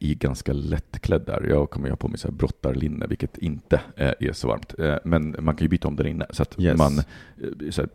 [0.00, 1.46] är ganska lättklädd där.
[1.50, 4.74] Jag kommer ju ha på mig så här brottarlinne, vilket inte är så varmt.
[5.04, 6.26] Men man kan ju byta om där inne.
[6.30, 6.78] Så att Yes.
[6.78, 6.90] man,
[7.70, 7.88] så här,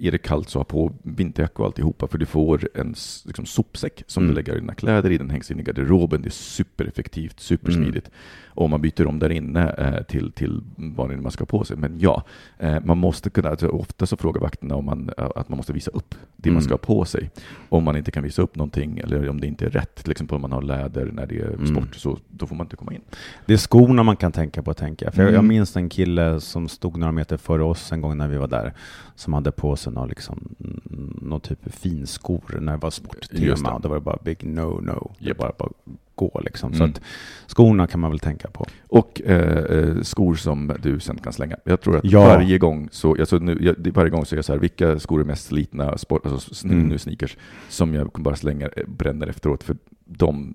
[0.00, 4.02] är det kallt så ha på vinterjacka och alltihopa, för du får en liksom, sopsäck
[4.06, 4.34] som Mm.
[4.34, 5.18] du lägger dina kläder i.
[5.18, 6.22] Den hängs in i garderoben.
[6.22, 8.10] Det är supereffektivt, supersmidigt.
[8.46, 11.64] Och man byter om där inne eh, till, till vad det man ska ha på
[11.64, 11.76] sig.
[11.76, 12.22] Men ja,
[12.58, 15.72] eh, man måste kunna, alltså, ofta så frågar vakterna om man, eh, att man måste
[15.72, 16.62] visa upp det man Mm.
[16.64, 17.30] ska ha på sig.
[17.68, 20.34] Om man inte kan visa upp någonting eller om det inte är rätt, till exempel
[20.34, 21.66] om man har läder när det är Mm.
[21.66, 23.00] sport, så då får man inte komma in.
[23.46, 25.14] Det är skorna man kan tänka på, tänker jag.
[25.14, 25.48] För jag, jag Mm.
[25.48, 28.72] minns en kille som stod några meter före oss en gång när vi var där,
[29.14, 33.56] som hade på sig någon, liksom, mm, någon typ av finskor när det var sporttema.
[33.72, 33.82] det.
[33.82, 35.10] Det var det bara big no-no.
[35.18, 35.38] Det Japp.
[35.38, 36.72] var bara, bara gå liksom.
[36.74, 36.90] Så Mm.
[36.94, 37.00] att
[37.46, 38.66] skorna kan man väl tänka på.
[38.88, 41.56] Och eh, eh, skor som du sen kan slänga.
[41.64, 42.20] Jag tror att Ja.
[42.24, 44.98] varje gång så, alltså nu, jag, det- varje gång så är jag så här, vilka
[44.98, 46.88] skor är mest slitna, sport, alltså Mm.
[46.88, 47.36] nu sneakers,
[47.68, 50.54] som jag bara slänger, eh, bränner efteråt, för de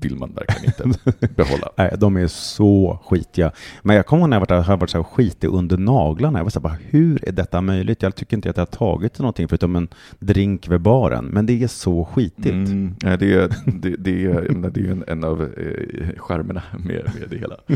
[0.00, 1.00] vill man verkligen inte
[1.36, 1.68] behålla.
[1.76, 3.52] Nej, de är så skitiga.
[3.82, 6.38] Men jag kommer ihåg när jag varit har varit så här skitig under naglarna.
[6.38, 8.02] Jag var så här, bara, hur är detta möjligt?
[8.02, 11.24] Jag tycker inte att jag har tagit någonting förutom en drink vid baren.
[11.24, 12.46] Men det är så skitigt.
[12.46, 17.28] Mm, det, är, det, det, är, det är en, en av eh, charmerna med, med
[17.30, 17.56] det hela.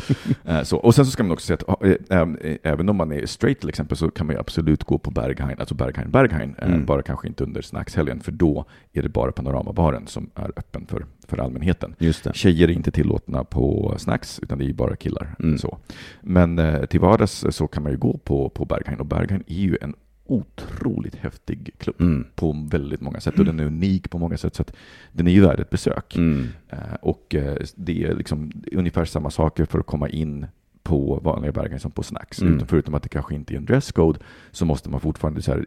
[0.45, 0.77] Eh, så.
[0.77, 3.61] Och sen så ska man också säga att eh, eh, även om man är straight
[3.61, 6.85] till exempel så kan man ju absolut gå på Berghain, alltså Berghain, Berghain, eh, Mm.
[6.87, 11.07] bara kanske inte under snackshelgen, för då är det bara panoramabaren som är öppen för,
[11.29, 11.95] för allmänheten.
[11.99, 12.12] Just.
[12.35, 15.35] Tjejer är inte tillåtna på snacks, utan det är bara killar.
[15.39, 15.59] Mm.
[15.59, 15.79] Så.
[16.21, 19.55] Men eh, till vardags så kan man ju gå på, på Berghain, och Berghain är
[19.61, 19.95] ju en
[20.27, 22.27] otroligt häftig klubb Mm.
[22.35, 24.73] på väldigt många sätt och den är unik på många sätt så att
[25.13, 26.17] den är ju värd ett besök.
[26.17, 26.47] Mm.
[26.69, 30.47] Eh, och eh, det är liksom ungefär samma saker för att komma in
[30.83, 32.41] på vanliga Berghain som på Snacks.
[32.43, 32.55] Mm.
[32.55, 34.19] Utom förutom att det kanske inte är en dresscode
[34.51, 35.67] så måste man fortfarande så här,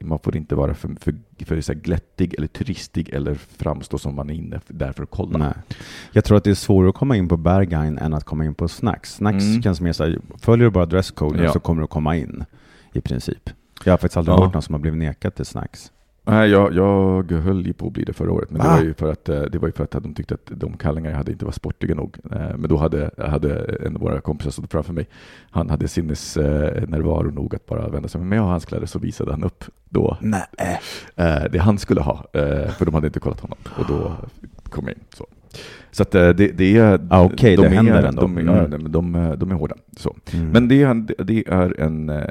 [0.00, 4.30] man får inte vara för, för, för så glättig eller turistig eller framstå som man
[4.30, 5.38] är inne där för att kolla.
[5.38, 5.52] Nej.
[6.12, 8.54] Jag tror att det är svårare att komma in på Berghain än att komma in
[8.54, 9.14] på Snacks.
[9.14, 9.62] Snacks Mm.
[9.62, 11.52] känns mer så här, följer du bara dresscoden Ja.
[11.52, 12.44] så kommer du komma in
[12.92, 13.50] i princip.
[13.84, 14.44] Jag har faktiskt aldrig Ja.
[14.44, 15.92] hört någon som har blivit nekad till Snacks.
[16.28, 18.74] Nej, jag, jag höll ju på att bli det förra året, men det Va?
[18.74, 21.10] var, ju för att, eh, det var ju för att de tyckte att de kallingar
[21.10, 22.16] jag hade inte var sportiga nog.
[22.32, 25.08] Eh, Men då hade, hade en av våra kompisar stått framför mig.
[25.50, 29.30] Han hade sinnesnärvaro nog att bara vända sig med mig och hans kläder så visade
[29.30, 30.42] han upp då Nej.
[31.16, 33.58] eh, det han skulle ha, eh, för de hade inte kollat honom.
[33.78, 34.12] Och då
[34.70, 35.04] kom jag in.
[35.14, 35.26] Så.
[35.90, 37.06] Så att eh, det, det är...
[37.10, 38.22] Ah, okej, de det är, händer ändå.
[38.22, 38.70] De, Mm.
[38.70, 39.74] de, de, de är hårda.
[39.96, 40.16] Så.
[40.32, 40.48] Mm.
[40.48, 42.22] Men det är, det är en, eh,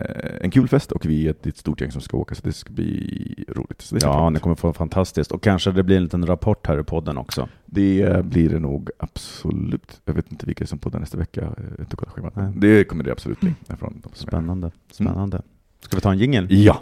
[0.41, 2.53] en kul fest och vi är ett, ett stort gäng som ska åka så det
[2.53, 3.81] ska bli roligt.
[3.81, 5.31] Så det, Ja, fram ni kommer få fantastiskt.
[5.31, 7.47] Och kanske det blir en liten rapport här i podden också.
[7.65, 10.01] det blir det nog absolut.
[10.05, 11.41] Jag vet inte vilka som poddar nästa vecka.
[11.77, 11.87] Jag
[12.27, 12.67] inte.
[12.67, 13.53] Det kommer det absolut bli.
[14.13, 14.71] Spännande.
[14.91, 15.41] Spännande.
[15.81, 16.47] Ska vi ta en jingel?
[16.49, 16.81] Ja.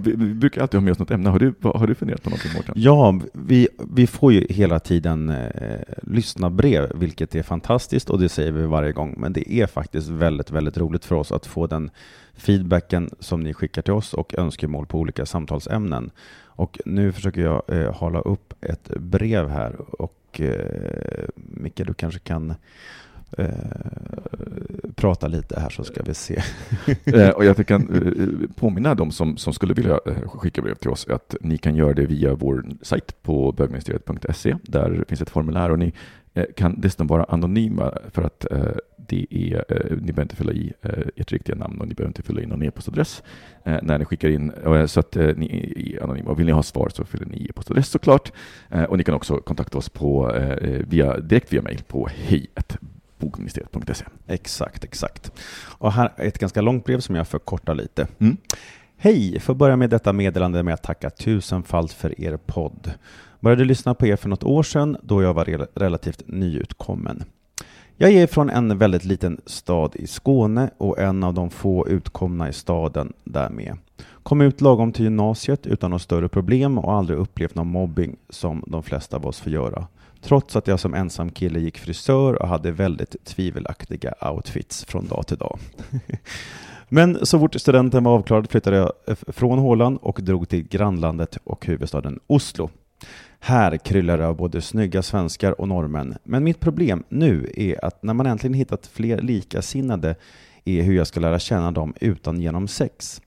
[0.00, 1.30] Vi brukar alltid ha med oss något ämne.
[1.30, 2.74] Har du, har du funderat på någonting, Mårten?
[2.76, 8.28] Ja, vi, vi får ju hela tiden eh, lyssna brev, vilket är fantastiskt och det
[8.28, 9.14] säger vi varje gång.
[9.18, 11.90] Men det är faktiskt väldigt, väldigt roligt för oss att få den
[12.34, 16.10] feedbacken som ni skickar till oss och önskemål på olika samtalsämnen.
[16.54, 22.20] Och nu försöker jag eh, hålla upp ett brev här och eh, Micke, du kanske
[22.20, 22.54] kan
[23.38, 23.48] eh,
[24.94, 26.42] prata lite här så ska vi se.
[27.04, 30.90] Eh, och jag kan eh, påminna de som, som skulle vilja eh, skicka brev till
[30.90, 34.56] oss att ni kan göra det via vår sajt på bögministeriet.se.
[34.62, 35.92] Där finns ett formulär och ni
[36.34, 38.76] eh, kan dessutom vara anonyma för att eh,
[39.08, 40.72] det är, ni behöver inte fylla i
[41.16, 43.22] ert riktiga namn och ni behöver inte fylla in någon e-postadress
[43.64, 44.52] när ni skickar in.
[44.86, 46.30] Så att ni är anonyma.
[46.30, 48.32] Och vill ni ha svar så fyller ni i e-postadress såklart.
[48.88, 50.32] Och ni kan också kontakta oss på,
[50.88, 52.08] via, direkt via mejl på
[53.22, 54.04] hej.bogministeriet.se.
[54.26, 55.32] Exakt, exakt.
[55.78, 58.06] Och här är ett ganska långt brev som jag förkortar lite.
[58.18, 58.36] Mm.
[58.96, 59.40] Hej!
[59.40, 62.90] Får börja med detta meddelande med att tacka tusenfalt för er podd.
[63.40, 67.24] Började lyssna på er för något år sedan då jag var rel- relativt nyutkommen.
[67.96, 72.48] Jag är från en väldigt liten stad i Skåne och en av de få utkomna
[72.48, 73.76] i staden därmed.
[74.22, 78.64] Kom ut lagom till gymnasiet utan några större problem och aldrig upplevt någon mobbing som
[78.66, 79.86] de flesta av oss får göra.
[80.22, 85.26] Trots att jag som ensam kille gick frisör och hade väldigt tvivelaktiga outfits från dag
[85.26, 85.58] till dag.
[86.88, 91.38] Men så fort studenten var avklarad flyttade jag eh, från Håland och drog till grannlandet
[91.44, 92.70] och huvudstaden Oslo.
[93.40, 96.16] Här kryllar det av både snygga svenskar och norrmän.
[96.24, 100.14] Men mitt problem nu är att när man äntligen hittat fler likasinnade
[100.64, 103.22] är hur jag ska lära känna dem utan genom sex.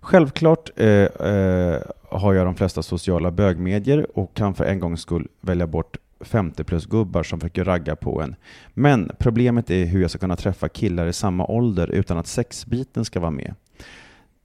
[0.00, 1.80] Självklart eh, eh,
[2.10, 6.64] har jag de flesta sociala bögmedier och kan för en gångs skull välja bort 50
[6.64, 8.36] plus gubbar som försöker ragga på en.
[8.74, 13.04] Men problemet är hur jag ska kunna träffa killar i samma ålder utan att sexbiten
[13.04, 13.54] ska vara med.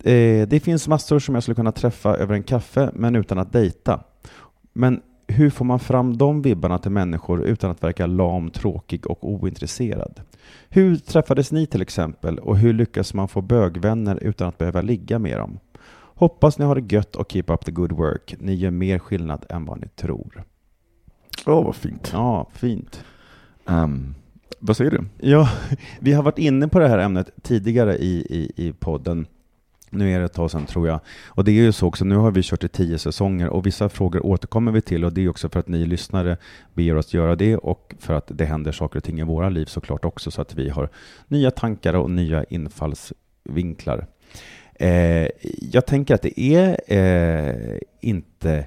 [0.04, 3.54] Eh, det finns massor som jag skulle kunna träffa över en kaffe, men utan att
[3.54, 4.04] dejta.
[4.74, 9.30] Men hur får man fram de vibbarna till människor utan att verka lam, tråkig och
[9.30, 10.22] ointresserad?
[10.70, 15.20] Hur träffades ni till exempel och hur lyckas man få bögvänner utan att behöva ligga
[15.20, 15.60] med dem?
[16.22, 18.36] Hoppas ni har det gött och keep up the good work.
[18.40, 20.44] Ni gör mer skillnad än vad ni tror.
[21.46, 22.10] Åh, vad fint.
[22.14, 23.04] Ja, fint.
[23.68, 24.16] Ehm,
[24.60, 25.04] vad säger du?
[25.30, 25.50] Ja,
[26.00, 29.28] vi har varit inne på det här ämnet tidigare i, i, i podden.
[29.90, 31.00] Nu är det ett tag sedan tror jag.
[31.28, 33.90] Och det är ju så också, nu har vi kört i tio säsonger och vissa
[33.90, 36.38] frågor återkommer vi till och det är också för att ni lyssnare
[36.74, 39.66] ber oss göra det och för att det händer saker och ting i våra liv
[39.66, 40.90] såklart också så att vi har
[41.28, 44.08] nya tankar och nya infallsvinklar.
[44.74, 45.28] Eh,
[45.72, 48.66] jag tänker att det är eh, inte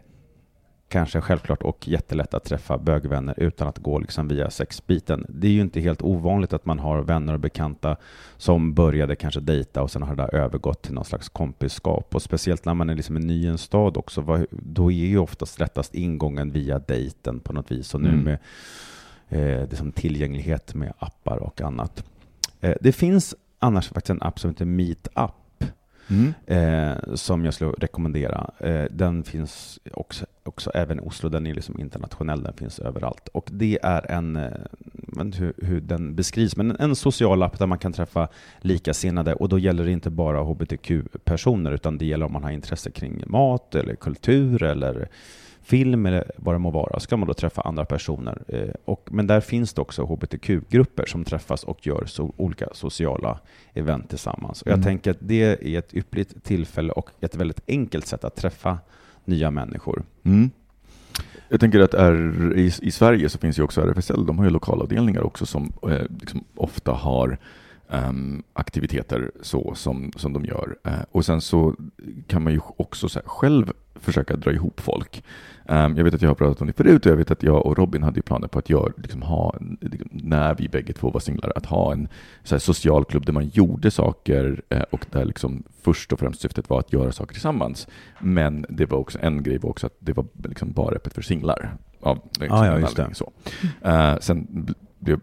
[0.94, 5.26] kanske självklart och jättelätt att träffa bögvänner utan att gå liksom via sexbiten.
[5.28, 7.96] Det är ju inte helt ovanligt att man har vänner och bekanta
[8.36, 12.14] som började kanske dejta och sen har det där övergått till någon slags kompisskap.
[12.14, 15.60] Och speciellt när man är liksom ny i en stad också, då är ju oftast
[15.60, 17.94] lättast ingången via dejten på något vis.
[17.94, 18.24] Och nu Mm.
[18.24, 18.38] med
[19.28, 22.04] eh, det som tillgänglighet med appar och annat.
[22.60, 25.30] Eh, det finns annars faktiskt en app som heter Meetup
[26.08, 26.34] Mm.
[26.46, 28.50] eh, som jag skulle rekommendera.
[28.58, 33.28] Eh, den finns också, också även i Oslo, den är liksom internationell, den finns överallt.
[33.28, 34.52] Och det är en, eh,
[35.16, 38.28] jag vet hur, hur den beskrivs, men en, en social app där man kan träffa
[38.60, 42.90] likasinnade och då gäller det inte bara hbtq-personer utan det gäller om man har intresse
[42.90, 45.08] kring mat eller kultur eller
[45.64, 48.42] film eller vad det må vara, ska man då träffa andra personer.
[48.48, 53.38] Eh, och, men där finns det också hbtq-grupper som träffas och gör så, olika sociala
[53.74, 54.62] event tillsammans.
[54.62, 54.84] Och jag Mm.
[54.84, 58.78] tänker att det är ett ypperligt tillfälle och ett väldigt enkelt sätt att träffa
[59.24, 60.02] nya människor.
[60.22, 60.50] Mm.
[61.48, 64.50] Jag tänker att är, i, i Sverige så finns ju också RFSL, de har ju
[64.50, 67.38] lokalavdelningar också som eh, liksom ofta har
[67.90, 70.76] ehm, aktiviteter så som, som de gör.
[70.84, 71.74] Eh, och sen så
[72.26, 75.24] kan man ju också så själv försöka dra ihop folk.
[75.68, 77.66] Ehm, jag vet att jag har pratat om det förut och jag vet att jag
[77.66, 81.10] och Robin hade ju planer på att göra, liksom ha, liksom, när vi bägge två
[81.10, 82.08] var singlar, att ha en
[82.42, 86.40] så här, social klubb där man gjorde saker eh, och där liksom först och främst
[86.40, 87.88] syftet var att göra saker tillsammans.
[88.20, 91.22] Men det var också en grej var också att det var liksom bara öppet för
[91.22, 91.76] singlar.
[92.00, 93.14] Av liksom Ah, ja, just det.
[93.14, 93.32] Så.
[93.82, 95.20] Eh, sen blev,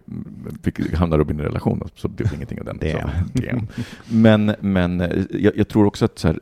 [0.63, 2.77] fick, hamnade Robin i en relation så blev det ingenting av den.
[2.77, 3.09] Damn.
[3.09, 3.67] Så, damn.
[4.09, 6.39] Men, men eh, jag, jag tror också att så här,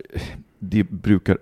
[0.60, 1.38] det brukar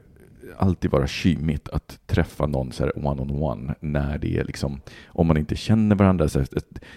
[0.58, 5.56] alltid vara kymigt att träffa någon så one-on-one när det är liksom, om man inte
[5.56, 6.30] känner varandra.
[6.30, 6.48] Så här,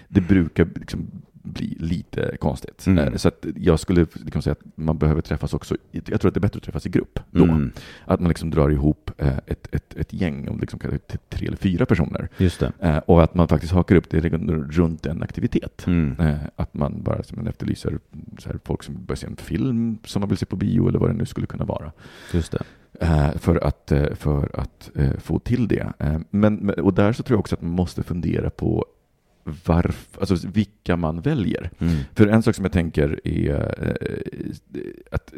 [0.08, 1.10] det brukar liksom
[1.42, 2.86] bli lite konstigt.
[2.86, 3.08] Mm.
[3.08, 6.34] Eh, Så att jag skulle liksom säga att man behöver träffas också, jag tror att
[6.34, 7.44] det är bättre att träffas i grupp då.
[7.44, 7.72] Mm.
[8.04, 10.80] Att man liksom drar ihop eh, ett, ett, ett gäng, om liksom
[11.28, 12.28] tre eller fyra personer.
[12.38, 12.72] Just det.
[12.78, 14.20] Eh, Och att man faktiskt hakar upp det
[14.70, 15.86] runt en aktivitet.
[15.86, 16.14] Mm.
[16.56, 17.98] Att man bara en efterlyser
[18.38, 20.98] så här, folk som börjar se en film som man vill se på bio eller
[20.98, 21.92] vad det nu skulle kunna vara.
[22.32, 22.62] Just det.
[23.38, 25.92] För att, för att få till det.
[26.30, 28.86] Men- och där så tror jag också att man måste fundera på
[29.44, 31.70] varför, alltså vilka man väljer.
[31.78, 31.96] Mm.
[32.14, 35.32] För en sak som jag tänker är eh, att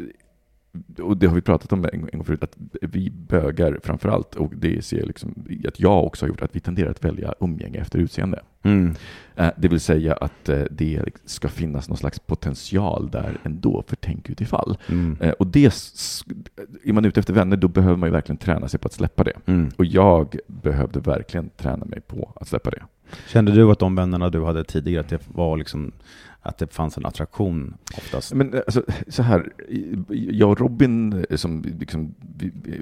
[1.01, 4.53] och det har vi pratat om en gång förut, att vi bögar framför allt, och
[4.55, 7.79] det ser jag liksom, att jag också har gjort, att vi tenderar att välja umgänge
[7.79, 8.39] efter utseende.
[8.63, 8.95] Mm.
[9.35, 13.95] Eh, Det vill säga att eh, det ska finnas någon slags potential där ändå för
[13.95, 14.77] tänk utifall.
[14.89, 15.17] Mm.
[15.21, 15.65] Eh, Och det,
[16.83, 19.23] är man ute efter vänner, då behöver man ju verkligen träna sig på att släppa
[19.23, 19.33] det.
[19.45, 19.69] Mm.
[19.77, 22.83] Och jag behövde verkligen träna mig på att släppa det.
[23.27, 25.91] Kände du att de vännerna du hade tidigare, att det var liksom,
[26.43, 28.33] att det fanns en attraktion oftast?
[28.33, 29.53] Men eh, alltså, så här,
[30.09, 32.15] jag och Robin, eh, som liksom,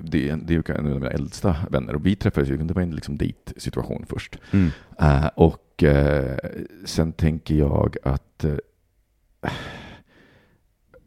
[0.03, 2.81] det är, det är en av mina äldsta vänner, och vi träffades ju, det var
[2.81, 4.37] en liksom dejtsituation först.
[4.51, 4.69] Mm.
[4.99, 6.37] Eh, och eh,
[6.85, 8.57] sen tänker jag att eh,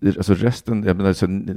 [0.06, 1.48] Alltså resten, jag menar, sen,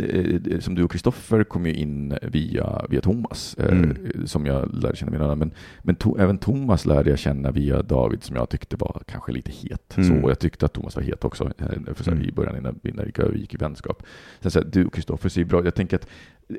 [0.52, 3.98] eh, som du och Kristoffer kom ju in via, via Thomas, eh, Mm.
[4.28, 8.24] som jag lärde känna via Men, men to, även Thomas lärde jag känna via David,
[8.24, 9.98] som jag tyckte var kanske lite het.
[9.98, 10.10] Mm.
[10.10, 12.30] Så, och jag tyckte att Thomas var het också eh, för så här, Mm.
[12.30, 14.04] i början innan, innan vi gick i vänskap.
[14.42, 16.08] Sen så här, du och Kristoffer ser ju bra Jag tänker att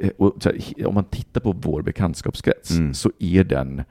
[0.01, 0.11] eh,
[0.45, 2.95] här, om man tittar på vår bekantskapskrets Mm.
[2.95, 3.83] så är den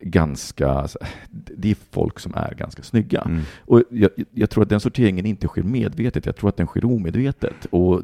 [0.00, 0.88] ganska,
[1.30, 3.20] det är folk som är ganska snygga.
[3.20, 3.42] Mm.
[3.58, 6.84] Och jag, jag tror att den sorteringen inte sker medvetet, jag tror att den sker
[6.84, 7.66] omedvetet.
[7.70, 8.02] Och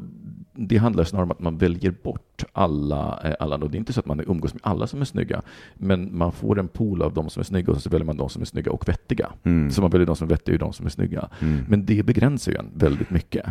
[0.57, 3.93] det handlar snarare om att man väljer bort alla, eh, alla och det är inte
[3.93, 5.41] så att man umgås med alla som är snygga,
[5.75, 8.29] men man får en pool av de som är snygga och så väljer man de
[8.29, 9.29] som är snygga och vettiga.
[9.43, 9.71] Mm.
[9.71, 11.29] Så man väljer de som är vettiga och de som är snygga.
[11.39, 11.65] Mm.
[11.67, 13.45] Men det begränsar ju en väldigt mycket.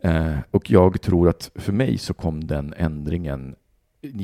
[0.00, 3.54] Eh, och jag tror att för mig så kom den ändringen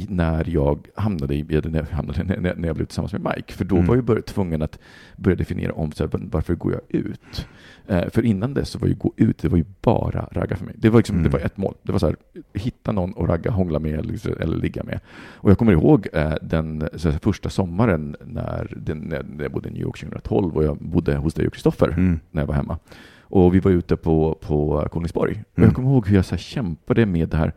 [0.08, 3.52] när jag hamnade i, när jag, hamnade, när, när jag blev tillsammans med Mike.
[3.52, 3.86] För då Mm.
[3.86, 4.78] var jag bör, tvungen att
[5.16, 7.46] börja definiera om så här, varför går jag ut?
[7.86, 10.64] Eh, för innan dess så var ju gå ut, det var ju bara ragga för
[10.64, 10.74] mig.
[10.78, 11.24] Det var, liksom, Mm.
[11.30, 11.74] det var ett mål.
[11.82, 12.16] Det var så här,
[12.52, 15.00] hitta någon och ragga, hångla med eller, eller ligga med.
[15.34, 19.72] Och jag kommer ihåg eh, den här, första sommaren när, den, när jag bodde i
[19.72, 22.20] New York 2012 och jag bodde hos dig och Kristoffer Mm.
[22.30, 22.78] när jag var hemma.
[23.20, 25.42] Och vi var ute på, på Kolingsborg.
[25.52, 25.68] Och Mm.
[25.68, 27.52] jag kommer ihåg hur jag så här kämpade med det här.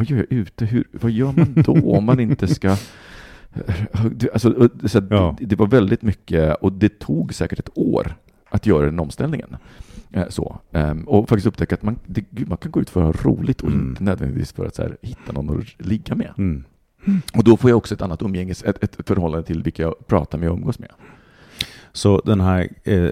[0.00, 0.64] Vad gör jag ute?
[0.64, 2.76] Hur, vad gör man då om man inte ska...
[4.12, 5.36] Det- Alltså, så Ja.
[5.40, 8.14] det, det var väldigt mycket, och det tog säkert ett år
[8.50, 9.56] att göra den omställningen.
[10.12, 10.58] Eh, Så.
[10.72, 13.60] Ehm, Och faktiskt upptäcka att man, det, man kan gå ut för att ha roligt
[13.60, 13.88] och Mm.
[13.88, 16.30] inte nödvändigtvis för att här, hitta någon att ligga med.
[16.38, 16.64] Mm.
[17.34, 20.38] Och då får jag också ett annat umgänges, ett, ett förhållande till vilka jag pratar
[20.38, 20.90] med och umgås med.
[21.92, 23.10] Så den här eh,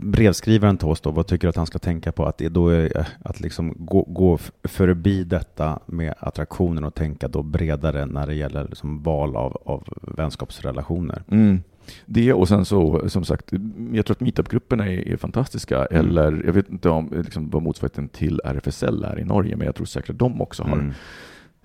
[0.00, 2.26] brevskrivaren till oss då, vad tycker du att han ska tänka på?
[2.26, 7.42] Att då är eh, att liksom gå, gå förbi detta med attraktionen och tänka då
[7.42, 11.22] bredare när det gäller liksom val av, av vänskapsrelationer.
[11.30, 11.62] Mm.
[12.06, 13.52] Det och sen så, som sagt,
[13.92, 15.86] jag tror att meetupgrupperna är, är fantastiska.
[15.86, 16.06] Mm.
[16.06, 19.74] Eller jag vet inte om, liksom, vad motsvarigheten till RFSL är i Norge, men jag
[19.74, 20.92] tror säkert att de också har Mm.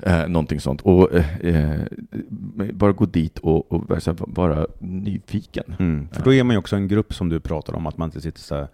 [0.04, 0.82] Eh, någonting sånt.
[0.82, 1.80] Och eh, eh,
[2.74, 3.84] bara gå dit och, och
[4.18, 5.76] vara nyfiken.
[5.80, 6.08] Mm.
[6.12, 8.22] För då är man ju också en grupp som du pratar om, att man inte
[8.22, 8.68] sitter så här,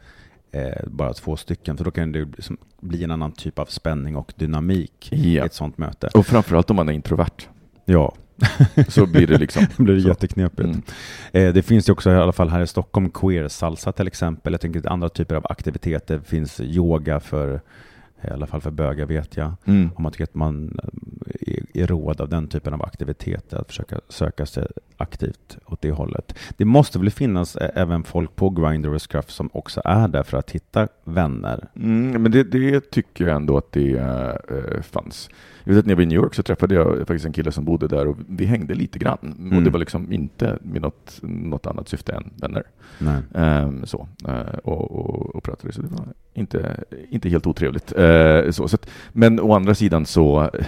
[0.51, 4.15] eh, bara två stycken, för då kan det liksom bli en annan typ av spänning
[4.15, 5.45] och dynamik i Ja.
[5.45, 6.09] ett sånt möte.
[6.13, 7.47] Och framförallt om man är introvert,
[7.85, 8.13] Ja,
[8.88, 9.65] så blir det liksom...
[9.77, 10.07] det blir så.
[10.07, 10.59] jätteknepigt.
[10.59, 10.81] Mm.
[11.31, 14.53] Eh, Det finns ju också i alla fall här i Stockholm queer salsa till exempel.
[14.53, 16.17] Jag tänker andra typer av aktiviteter.
[16.17, 17.61] Det finns yoga för,
[18.23, 19.51] i alla fall för bögar vet jag.
[19.65, 19.89] Mm.
[19.95, 20.80] Om man tycker att man
[21.41, 25.91] eh, är råd av den typen av aktiviteter, att försöka söka sig aktivt åt det
[25.91, 26.36] hållet.
[26.58, 30.38] Det måste väl finnas även folk på Grindr och Scruff som också är där för
[30.38, 31.67] att hitta vänner.
[31.75, 35.30] Mm, men det, det tycker jag ändå att det eh, fanns.
[35.63, 37.51] Jag vet att när jag var i New York så träffade jag faktiskt en kille
[37.51, 39.17] som bodde där och vi hängde lite grann.
[39.21, 39.63] Och Mm.
[39.63, 42.63] det var liksom inte med något, något annat syfte än vänner.
[42.99, 43.21] Nej.
[43.34, 47.91] Ehm, så, eh, och, och, och pratade, så det var inte, inte helt otrevligt.
[47.97, 50.65] Eh, så, så att, men å andra sidan så eh,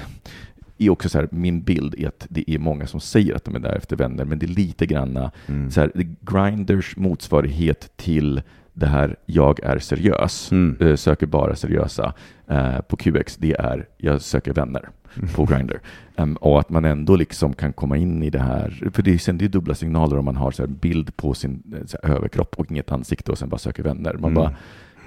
[0.77, 3.55] är också så här, min bild är att det är många som säger att de
[3.55, 5.71] är där efter vänner, men det är lite granna Mm.
[5.71, 8.41] så här, är Grinders motsvarighet till
[8.73, 10.77] det här jag är seriös, Mm.
[10.87, 12.13] eh, söker bara seriösa
[12.47, 14.89] eh, på QX, det är jag söker vänner
[15.35, 15.75] på Grindr.
[16.15, 19.43] Em, och att man ändå liksom kan komma in i det här, för det sänder
[19.45, 22.71] ju dubbla signaler om man har så här bild på sin eh, så överkropp och
[22.71, 24.13] inget ansikte och sen bara söker vänner.
[24.13, 24.33] Man Mm.
[24.33, 24.55] bara,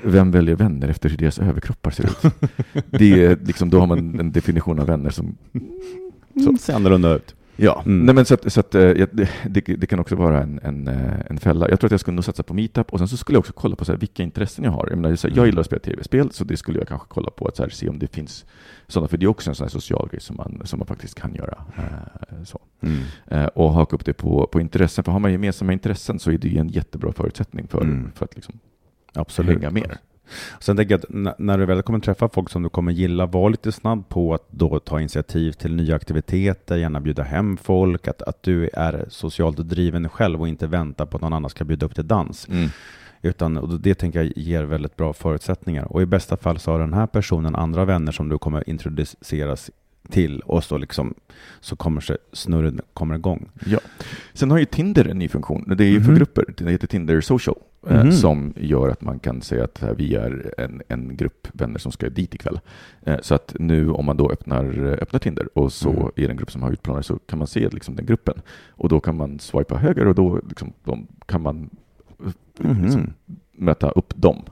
[0.04, 2.34] vem väljer vänner efter hur deras överkroppar ser ut?
[2.90, 5.36] det är liksom, då har man en definition av vänner som
[6.44, 6.56] Så.
[6.60, 7.34] ser annorlunda ut.
[7.56, 8.06] Ja, Mm.
[8.06, 9.08] Nej, men så att, så att, eh, jag-
[9.48, 11.68] det, det, kan också vara en, en, eh, en fälla.
[11.68, 13.52] Jag tror att jag skulle nog satsa på Meetup och sen så skulle jag också
[13.52, 14.86] kolla på så här, vilka intressen jag har.
[14.90, 17.56] Jag, menar, jag gillar att spela tv-spel, så det skulle jag kanske kolla på, att
[17.56, 18.44] så här, se om det finns
[18.88, 21.14] sådana, för det är också en sån här social grej som man, som man faktiskt
[21.20, 21.64] kan göra.
[21.78, 22.58] Eh, så.
[22.82, 22.98] Mm.
[23.26, 26.38] Eh, och haka upp det på, på intressen, för har man gemensamma intressen så är
[26.38, 28.10] det ju en jättebra förutsättning för, Mm.
[28.14, 28.54] för att liksom
[29.14, 29.62] Absolut.
[29.62, 29.98] hänga mer.
[30.60, 33.50] Sen tänker jag att när du väl kommer träffa folk som du kommer gilla, var
[33.50, 38.22] lite snabb på att då ta initiativ till nya aktiviteter, gärna bjuda hem folk, att,
[38.22, 41.86] att du är socialt driven själv och inte vänta på att någon annan ska bjuda
[41.86, 42.48] upp till dans.
[43.22, 45.92] Utan och det tänker jag ger väldigt bra förutsättningar.
[45.92, 49.70] Och i bästa fall så har den här personen andra vänner som du kommer introduceras
[50.08, 51.14] till och så liksom
[51.60, 53.50] så kommer snurren kommer igång.
[53.66, 53.78] Ja.
[54.34, 55.64] Sen har ju Tinder en ny funktion.
[55.76, 56.18] Det är ju för Mhm.
[56.18, 56.44] grupper.
[56.56, 57.58] Det heter Tinder Social.
[57.88, 58.12] Mhm.
[58.12, 61.92] Som gör att man kan säga att eh, vi är en, en grupp vänner som
[61.92, 62.60] ska dit ikväll.
[63.02, 66.02] Eh, Så att nu om man då öppnar, öppnar Tinder och så Mm.
[66.06, 68.42] är det en grupp som har utplaner så kan man se liksom den gruppen.
[68.68, 70.72] Och då kan man swipa höger och då liksom,
[71.26, 71.70] kan man
[72.58, 72.82] Mhm.
[72.82, 73.12] liksom,
[73.52, 74.42] möta upp dem.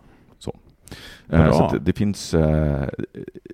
[1.30, 2.88] Så, Eh, så det, det, finns, eh,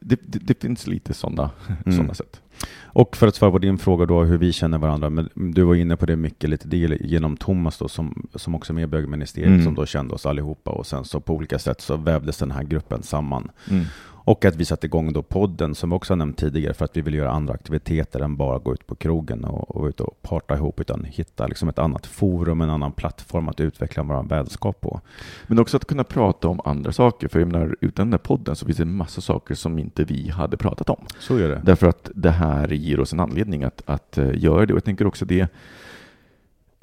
[0.01, 1.51] det, det, finns lite sådana
[1.87, 1.97] Mm.
[1.99, 2.41] såna sätt.
[2.83, 5.75] Och för att svara på din fråga då hur vi känner varandra, men du var
[5.75, 8.87] inne på det mycket lite det genom Thomas då som, som också är med i
[8.87, 9.65] bögministeriet Mm.
[9.65, 12.63] som då kände oss allihopa och sen så på olika sätt så vävdes den här
[12.63, 13.51] gruppen samman.
[13.71, 13.85] Mm.
[14.25, 16.97] Och att vi satte igång då podden som vi också har nämnt tidigare för att
[16.97, 20.23] vi vill göra andra aktiviteter än bara gå ut på krogen och, och ut och
[20.23, 24.81] parta ihop utan hitta liksom ett annat forum, en annan plattform att utveckla vår vänskap
[24.81, 25.01] på.
[25.47, 27.29] Men också att kunna prata om andra saker.
[27.29, 30.05] För jag menar, utan den här podden så finns det en massa saker som inte
[30.05, 31.07] vi hade pratat om.
[31.19, 31.61] Så är det.
[31.65, 34.73] Därför att det här ger oss en anledning att, att eh, göra det.
[34.73, 35.49] Och jag tänker också det,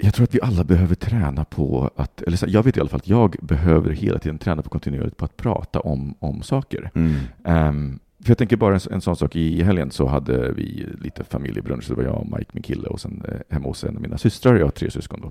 [0.04, 2.88] jag tror att vi alla behöver träna på att, eller så, jag vet i alla
[2.88, 6.90] fall att jag behöver hela tiden träna på kontinuerligt på att prata om, om saker.
[6.94, 7.14] Mm.
[7.44, 11.24] Ehm, för jag tänker bara en, en sån sak, i helgen så hade vi lite
[11.24, 14.18] familjebrunch, det var jag, Mike, min kille och sen eh, hemma hos en av mina
[14.18, 15.30] systrar, jag har tre syskon då.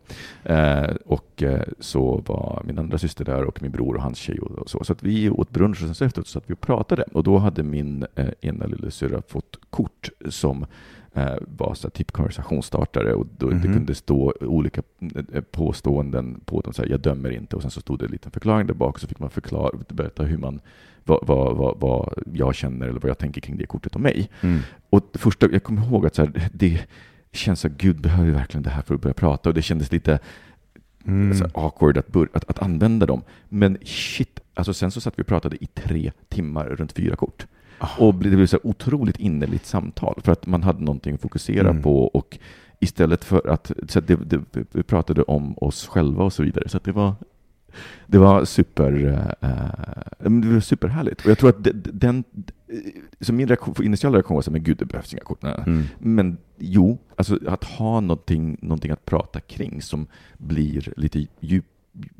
[0.53, 4.39] Eh, och eh, så var min andra syster där och min bror och hans tjej
[4.39, 4.83] och, och så.
[4.83, 7.03] Så att vi åt brunch och sen så efteråt så att vi och pratade.
[7.03, 10.65] Och då hade min eh, ena lillasyrra fått kort som
[11.41, 13.73] var så typ konversationsstartare och då det Mhm.
[13.73, 14.81] kunde stå olika
[15.33, 18.11] eh, påståenden på dem, så här, jag dömer inte och sen så stod det en
[18.11, 20.59] liten förklaring där bak så fick man förklara, berätta hur man
[21.03, 24.29] vad, vad, vad, vad jag känner eller vad jag tänker kring det kortet om mig.
[24.41, 24.59] Mm.
[24.89, 26.81] Och det första, jag kommer ihåg att så här, det
[27.31, 29.49] känns så gud behöver vi verkligen det här för att börja prata?
[29.49, 30.19] Och det kändes lite
[31.05, 31.33] Mm.
[31.33, 33.21] så här, awkward att, bör, att, att använda dem.
[33.49, 37.47] Men shit, alltså sen så satt vi och pratade i tre timmar runt fyra kort.
[37.99, 41.81] Och det blev så otroligt innerligt samtal för att man hade någonting att fokusera Mm.
[41.83, 42.37] på och
[42.79, 44.39] istället för att, så att det, det,
[44.71, 46.69] vi pratade om oss själva och så vidare.
[46.69, 47.13] Så det var
[48.07, 49.05] det var super,
[49.41, 49.49] eh,
[50.19, 51.25] men det var superhärligt.
[51.25, 52.23] Och jag tror att de- de- den,
[53.19, 55.43] så min reaktion, initiala reaktion var så men gud, det behövs inga kort.
[55.43, 55.83] Mm.
[55.99, 60.07] Men jo, alltså att ha någonting, någonting att prata kring som
[60.37, 61.65] blir lite djup,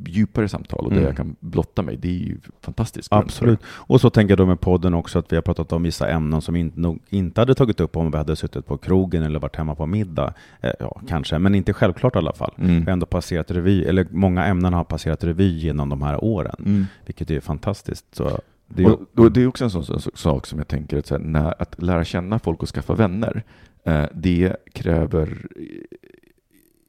[0.06, 1.08] djupare samtal och där Mm.
[1.08, 3.08] jag kan blotta mig, det är ju fantastiskt.
[3.12, 3.60] Absolut.
[3.66, 6.42] Och så tänker jag då med podden också att vi har pratat om vissa ämnen
[6.42, 9.40] som vi inte, nog inte hade tagit upp om vi hade suttit på krogen eller
[9.40, 10.34] varit hemma på middag.
[10.62, 12.54] Eh, ja, kanske, men inte självklart i alla fall.
[12.58, 12.80] Mm.
[12.80, 16.56] Vi har ändå passerat revy, eller många ämnen har passerat revy genom de här åren,
[16.66, 16.86] Mm.
[17.06, 18.06] vilket är fantastiskt.
[18.16, 20.98] Så det är, Och, och det är också en sån, sån sak som jag tänker
[20.98, 23.44] att, här, när, att lära känna folk och skaffa vänner,
[23.86, 25.46] eh, det kräver,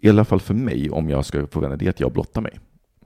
[0.00, 2.40] i alla fall för mig, om jag ska få vänner, det är att jag blottar
[2.40, 2.58] mig.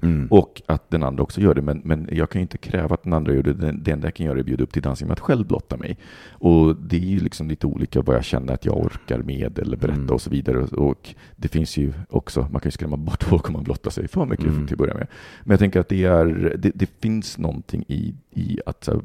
[0.02, 0.26] Mm.
[0.30, 3.02] Och att den andra också gör det, men, men jag kan ju inte kräva att
[3.02, 3.52] den andra gör det.
[3.54, 5.46] Den- Det enda jag kan göra är att bjuda upp till dans genom att själv
[5.46, 5.96] blotta mig.
[6.30, 9.76] Och det är ju liksom lite olika vad jag känner att jag orkar med eller
[9.76, 10.14] berätta Mm.
[10.14, 10.58] och så vidare.
[10.58, 14.08] Och, det finns ju också, man kan ju skrämma bort folk om man blottar sig
[14.08, 14.66] för mycket Mm.
[14.66, 15.06] till att börja med.
[15.44, 19.00] Men jag tänker att det, är, det, det finns någonting i, i att, här,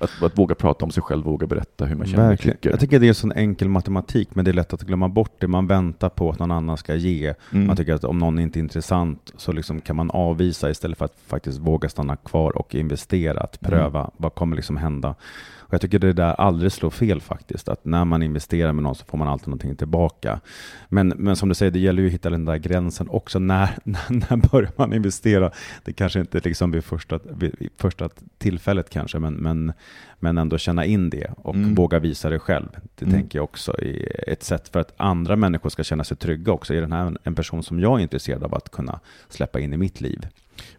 [0.00, 2.70] att, att, våga prata om sig själv, våga berätta hur man känner och tycker.
[2.70, 5.34] Jag tycker det är en sån enkel matematik, men det är lätt att glömma bort
[5.38, 5.46] det.
[5.48, 7.34] Man väntar på att någon annan ska ge.
[7.52, 7.66] Mm.
[7.66, 11.04] Man tycker att om någon inte är intressant så liksom kan man avvisa istället för
[11.04, 13.70] att faktiskt våga stanna kvar och investera, att Mm.
[13.78, 15.14] pröva vad kommer liksom hända.
[15.68, 18.94] Och jag tycker det där aldrig slår fel faktiskt, att när man investerar med någon
[18.94, 20.40] så får man alltid någonting tillbaka.
[20.88, 23.38] Men, men som du säger, det gäller ju att hitta den där gränsen också.
[23.38, 25.50] När, när, när börjar man investera?
[25.84, 28.08] Det kanske inte liksom vid första, vid första
[28.38, 29.72] tillfället kanske, men, men,
[30.18, 31.74] men ändå känna in det och Mm.
[31.74, 32.68] våga visa det själv.
[32.94, 33.14] Det Mm.
[33.20, 36.74] tänker jag också är ett sätt för att andra människor ska känna sig trygga också.
[36.74, 39.76] Är den här en person som jag är intresserad av att kunna släppa in i
[39.76, 40.26] mitt liv?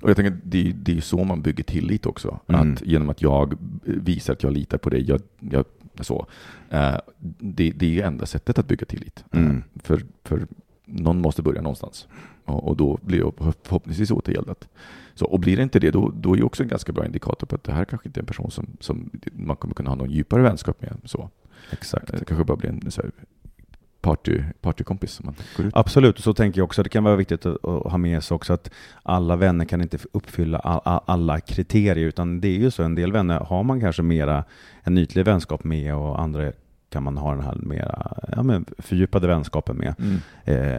[0.01, 2.39] Och jag tänker det, det är så man bygger tillit också.
[2.47, 2.73] Mm.
[2.73, 5.65] Att genom att jag visar att jag litar på dig, jag, jag,
[5.99, 6.25] så.
[6.69, 6.95] Eh,
[7.39, 9.23] det, det är enda sättet att bygga tillit.
[9.31, 9.57] Mm.
[9.57, 10.47] Eh, För, för
[10.85, 12.07] någon måste börja någonstans.
[12.45, 14.67] Och, och då blir jag förhoppningsvis återgäldat.
[15.13, 17.47] Så, och blir det inte det, då, då är det också en ganska bra indikator
[17.47, 19.95] på att det här kanske inte är en person som, som man kommer kunna ha
[19.95, 20.97] någon djupare vänskap med.
[21.05, 21.29] Så.
[21.71, 22.07] Exakt.
[22.07, 23.11] Det kanske bara blir en så här,
[24.01, 26.83] party, partykompis som man går ut Absolut, och så tänker jag också.
[26.83, 28.69] Det kan vara viktigt att, att ha med sig också att
[29.03, 32.95] alla vänner kan inte uppfylla all, all, alla kriterier, utan det är ju så, en
[32.95, 34.43] del vänner har man kanske mera
[34.83, 36.51] en ytlig vänskap med och andra
[36.91, 39.95] kan man ha den här mera ja, men fördjupade vänskapen med.
[39.99, 40.19] Mm.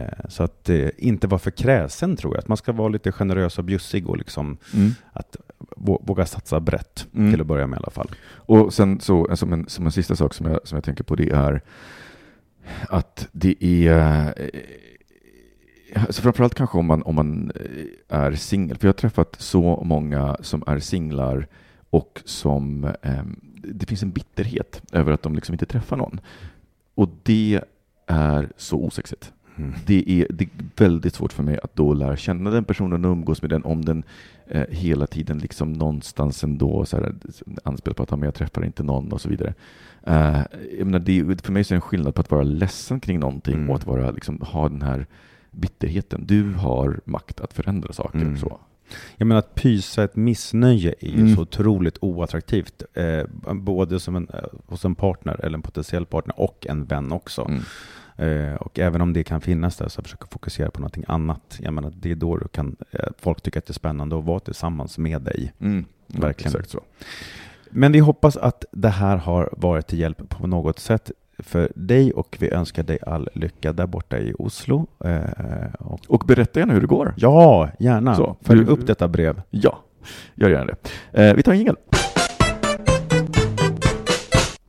[0.03, 3.11] Eh, så att eh, inte vara för kräsen tror jag, att man ska vara lite
[3.11, 4.91] generös och bjussig och liksom Mm.
[5.13, 5.35] att
[5.75, 7.31] vå- våga satsa brett Mm.
[7.31, 8.09] till att börja med i alla fall.
[8.35, 11.15] Och sen så, som en, som en sista sak som jag, som jag tänker på,
[11.15, 11.61] det är
[12.89, 14.61] att det är eh,
[15.95, 19.83] Alltså framförallt kanske om man, om man eh, är singel, för jag har träffat så
[19.85, 21.47] många som är singlar
[21.89, 23.23] och som eh,
[23.63, 26.19] det finns en bitterhet över att de liksom inte träffar någon.
[26.95, 27.61] Och det
[28.07, 29.33] är så osexigt.
[29.57, 29.73] Mm.
[29.85, 33.11] Det är, det är väldigt svårt för mig att då lära känna den personen och
[33.11, 34.03] umgås med den om den
[34.47, 37.13] eh, hela tiden liksom någonstans ändå så här,
[37.63, 39.53] anspelar på att men jag träffar inte någon och så vidare.
[40.03, 40.39] Eh,
[40.77, 42.99] jag menar, det, är- för mig så är det en skillnad på att vara ledsen
[42.99, 43.69] kring någonting Mm.
[43.69, 45.05] och att vara, liksom, ha den här
[45.51, 46.23] bitterheten.
[46.25, 48.19] Du har makt att förändra saker.
[48.19, 48.37] Mm.
[48.37, 48.59] Så.
[49.17, 51.35] Jag menar att pysa ett missnöje är ju Mm.
[51.35, 52.83] så otroligt oattraktivt.
[52.93, 53.23] Eh,
[53.53, 57.41] både som en, eh, hos en partner eller en potentiell partner och en vän också.
[57.41, 57.61] Mm.
[58.21, 61.57] Eh, och även om det kan finnas där så försöka fokusera på någonting annat.
[61.59, 64.23] Jag menar, det är då du kan, eh, folk tycker att det är spännande att
[64.25, 65.53] vara tillsammans med dig.
[65.61, 65.85] Mm.
[66.07, 66.51] Verkligen.
[66.51, 66.81] Exakt så.
[67.69, 72.13] Men vi hoppas att det här har varit till hjälp på något sätt för dig
[72.13, 74.87] och vi önskar dig all lycka där borta i Oslo.
[75.05, 75.21] Eh,
[75.79, 77.13] och, Och berätta gärna hur det går.
[77.17, 78.15] ja, gärna.
[78.15, 79.41] Så, Följ du- upp detta brev.
[79.49, 79.79] Ja,
[80.35, 80.71] gör gärna
[81.11, 81.27] det.
[81.29, 81.75] Eh, vi tar en jingel.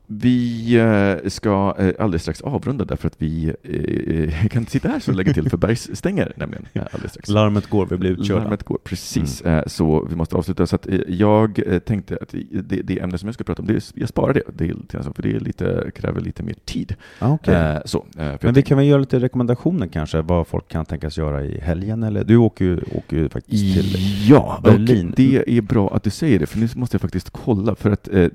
[0.07, 0.75] Vi
[1.23, 5.11] eh, ska eh, alldeles strax avrunda därför att vi eh, kan inte sitta här så
[5.11, 7.29] länge till för Bergs stänger nämligen alldeles strax.
[7.29, 8.41] Larmet går, vi blir utkörda.
[8.41, 9.41] Larmet går, precis.
[9.41, 10.67] Eh, Så vi måste avsluta.
[10.67, 10.77] Så
[11.07, 14.95] jag tänkte att det, det ämne som jag ska prata om, det, jag sparar det,
[14.95, 16.95] alltså, för det lite, kräver lite mer tid.
[17.19, 17.37] Ah.
[17.51, 18.05] Eh, Så,
[18.41, 22.03] Men vi kan väl göra lite rekommendationer kanske, vad folk kan tänkas göra i helgen
[22.03, 22.23] eller?
[22.23, 23.95] Du åker ju, åker ju faktiskt till
[24.29, 25.13] Ja, Berlin.
[25.17, 28.07] det är bra att du säger det, för nu måste jag faktiskt kolla, för att
[28.13, 28.27] eh,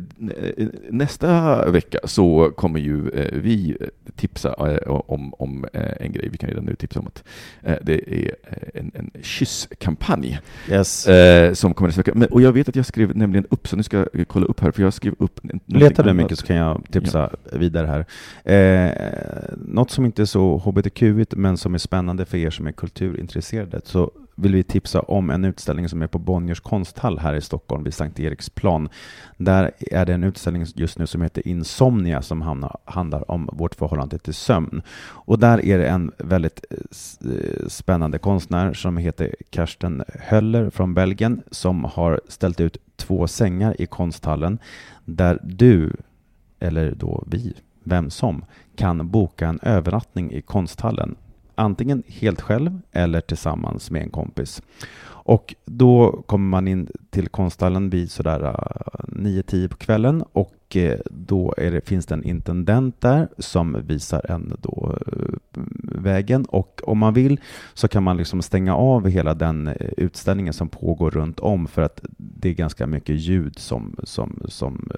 [1.59, 3.77] nästa vecka så kommer ju eh, vi
[4.17, 7.25] tipsa eh, om, om eh, en grej, vi kan redan nu tipsa om att
[7.63, 10.41] eh, det är eh, en, en kysskampanj
[10.71, 11.07] Yes.
[11.07, 12.13] eh, som kommer nästa vecka.
[12.15, 14.61] Men, och jag vet att jag skrev nämligen upp, så nu ska jag kolla upp
[14.61, 18.05] här, för jag skrev upp Letar du mycket så kan jag tipsa vidare här.
[18.45, 18.93] Eh,
[19.57, 23.81] något som inte är så hbtq-igt men som är spännande för er som är kulturintresserade
[23.85, 27.85] så vill vi tipsa om en utställning som är på Bonniers konsthall här i Stockholm
[27.85, 28.89] vid Sankt Eriksplan.
[29.37, 33.75] Där är det en utställning just nu som heter Insomnia som hamnar, handlar om vårt
[33.75, 34.83] förhållande till sömn.
[35.01, 40.95] Och där är det en väldigt eh, eh, spännande konstnär som heter Karsten Höller från
[40.95, 44.59] Belgien som har ställt ut två sängar i konsthallen
[45.05, 45.93] där du,
[46.59, 48.45] eller då vi, vem som,
[48.77, 51.17] kan boka en övernattning i konsthallen.
[51.59, 54.63] Antingen helt själv eller tillsammans med en kompis.
[55.29, 60.99] Och då kommer man in till konsthallen vid sådär eh, 9-10 på kvällen och eh,
[61.11, 66.81] då är det, finns det en intendent där som visar en då eh, vägen och
[66.85, 67.41] om man vill
[67.75, 72.01] så kan man liksom stänga av hela den utställningen som pågår runt om för att
[72.17, 74.91] det är ganska mycket ljud som, som, som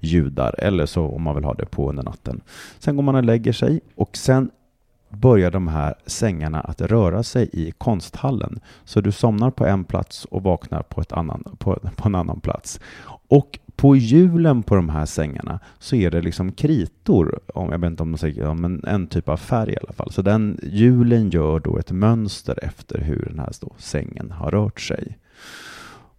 [0.00, 2.40] ljudar eller så om man vill ha det på under natten.
[2.78, 4.50] Sen går man och lägger sig och sen
[5.16, 8.60] börjar de här sängarna att röra sig i konsthallen.
[8.84, 12.40] Så du somnar på en plats och vaknar på, ett annan, på, på en annan
[12.40, 12.80] plats.
[13.28, 17.90] Och på hjulen på de här sängarna så är det liksom kritor, om, jag vet
[17.90, 20.12] inte om de säger, ja, men en typ av färg i alla fall.
[20.12, 24.80] Så den hjulen gör då ett mönster efter hur den här då, sängen har rört
[24.80, 25.18] sig.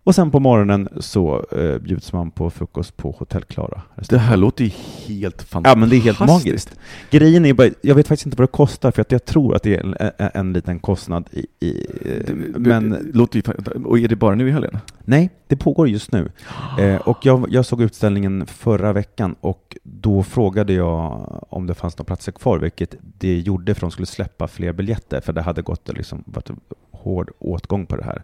[0.05, 3.81] Och sen på morgonen så eh, bjuds man på frukost på Hotell Klara.
[4.09, 4.71] Det här låter ju
[5.07, 5.75] helt fantastiskt.
[5.75, 6.79] Ja, men det är helt magiskt.
[7.11, 9.63] Grejen är bara, jag vet faktiskt inte vad det kostar, för att jag tror att
[9.63, 11.45] det är en, en, en liten kostnad i...
[11.59, 13.43] i eh, men Det låter ju,
[13.85, 14.77] och är det bara nu i helgen?
[15.05, 16.31] nej, det pågår just nu.
[16.79, 21.97] Eh, och jag, jag såg utställningen förra veckan och då frågade jag om det fanns
[21.97, 25.61] några platser kvar, vilket det gjorde för de skulle släppa fler biljetter, för det hade
[25.61, 26.49] gått liksom, varit
[26.91, 28.23] hård åtgång på det här.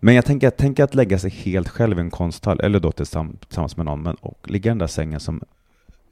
[0.00, 3.36] Men jag tänker, tänker att lägga sig helt själv i en konsthall, eller då tillsamm-
[3.46, 5.42] tillsammans med någon, men, och ligga i den där sängen som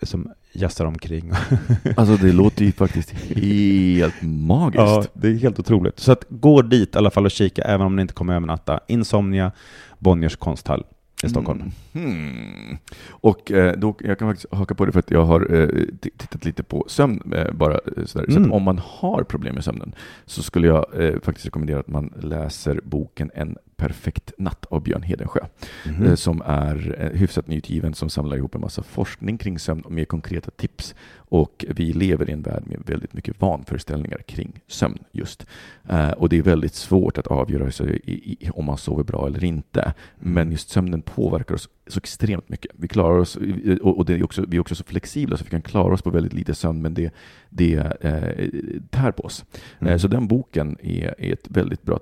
[0.02, 1.30] som jassar omkring.
[1.96, 4.76] Alltså det låter ju faktiskt helt magiskt.
[4.78, 5.98] ja, det är helt otroligt.
[6.00, 8.80] Så att gå dit i alla fall och kika, även om ni inte kommer övernatta.
[8.88, 9.52] Insomnia,
[9.98, 10.84] Bonniers konsthall
[11.24, 11.62] i Stockholm.
[11.92, 12.76] Mm.
[13.08, 15.68] Och eh, då, jag kan faktiskt haka på det för att jag har eh,
[16.00, 18.26] tittat lite på sömn eh, bara sådär.
[18.30, 18.52] Så Mm.
[18.52, 19.94] om man har problem med sömnen
[20.26, 20.86] så skulle jag
[21.22, 25.40] faktiskt rekommendera att man läser boken En perfekt natt av Björn Hedensjö.
[26.04, 29.92] Eh, som är eh, hyfsat nyutgiven, som samlar ihop en massa forskning kring sömn och
[29.92, 30.94] mer konkreta tips.
[31.14, 35.46] Och vi lever i en värld med väldigt mycket vanföreställningar kring sömn just.
[35.88, 37.70] Eh, och det är väldigt svårt att avgöra
[38.50, 39.94] om man sover bra eller inte.
[40.18, 42.72] Men just sömnen påverkar oss så extremt mycket.
[42.76, 43.38] Vi klarar oss,
[43.82, 46.10] och, det är också, vi är också så flexibla så vi kan klara oss på
[46.10, 47.10] väldigt lite sömn, men det,
[47.50, 48.48] det eh,
[48.90, 49.44] tär på oss.
[49.80, 49.92] Mm.
[49.92, 52.00] Eh, så den boken är, är ett väldigt bra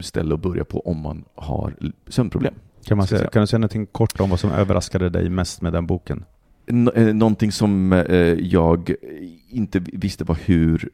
[0.00, 1.74] ställe att börja på om man har
[2.08, 2.54] sömnproblem.
[2.84, 5.72] Kan, man säga, kan du säga någonting kort om vad som överraskade dig mest med
[5.72, 6.24] den boken?
[6.66, 8.94] N- eh, Någonting som eh, jag
[9.48, 10.90] inte visste var hur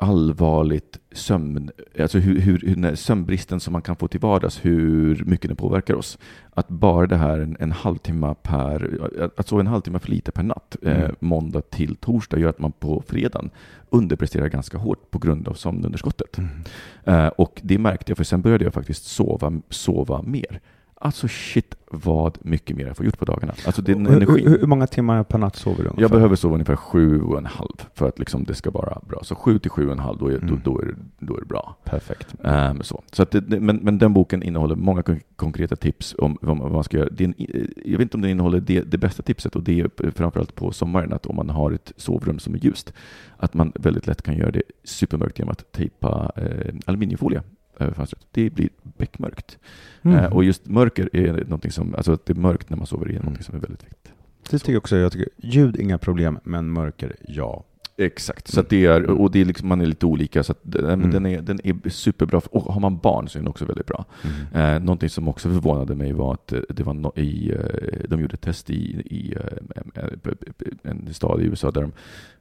[0.00, 1.70] allvarligt sömn,
[2.00, 6.18] alltså hur, hur, sömnbristen som man kan få till vardags, hur mycket den påverkar oss.
[6.50, 10.42] Att bara det här en, en halvtimme per, att- sova en halvtimme för lite per
[10.42, 11.14] natt, eh, Mm.
[11.20, 13.50] måndag till torsdag, gör att man på fredagen
[13.90, 16.38] underpresterar ganska hårt på grund av sömnunderskottet.
[17.04, 20.60] Eh, och det märkte jag, för sen började jag faktiskt sova, sova mer.
[21.00, 23.54] Alltså shit vad mycket mer jag får gjort på dagarna.
[23.66, 24.48] Alltså den hur, energin.
[24.48, 25.84] hur, hur många timmar per natt sover du?
[25.84, 26.14] Jag ungefär?
[26.16, 29.20] behöver sova ungefär sju och en halv för att liksom det ska vara bra.
[29.22, 30.46] Så sju till sju och en halv, då är, Mm.
[30.64, 30.94] då, då är, det-
[31.26, 31.76] då är det bra.
[31.84, 32.34] Perfekt.
[32.44, 33.02] Ehm, så.
[33.12, 36.64] Så att det, men, men den boken innehåller många kon- konkreta tips om vad man,
[36.64, 37.08] vad man ska göra.
[37.18, 37.34] En,
[37.84, 40.72] jag vet inte om den innehåller det, det bästa tipset och det är framförallt på
[40.72, 42.92] sommaren att om man har ett sovrum som är ljust,
[43.36, 47.42] att man väldigt lätt kan göra det supermörkt genom att tejpa eh, aluminiumfolie
[47.84, 48.26] över fönstret.
[48.30, 49.58] Det blir beckmörkt.
[50.02, 50.18] Mm.
[50.18, 53.06] Eh, och just mörker är någonting som, alltså att det är mörkt när man sover
[53.06, 53.42] är någonting Mm.
[53.42, 54.12] som är väldigt viktigt.
[54.50, 54.96] Det tycker jag också.
[54.96, 57.64] Jag tycker, ljud, inga problem, men mörker, ja.
[58.00, 61.10] Exakt, så det är, och det är liksom, man är lite olika, så den, Mm.
[61.10, 62.40] den, är, den är superbra.
[62.50, 64.04] Och har man barn så är den också väldigt bra.
[64.52, 64.74] Mm.
[64.76, 67.58] Eh, någonting som också förvånade mig var att eh, det var no, i, eh,
[68.08, 69.34] de gjorde ett test i, i
[69.94, 70.02] eh,
[70.82, 71.92] en stad i USA där de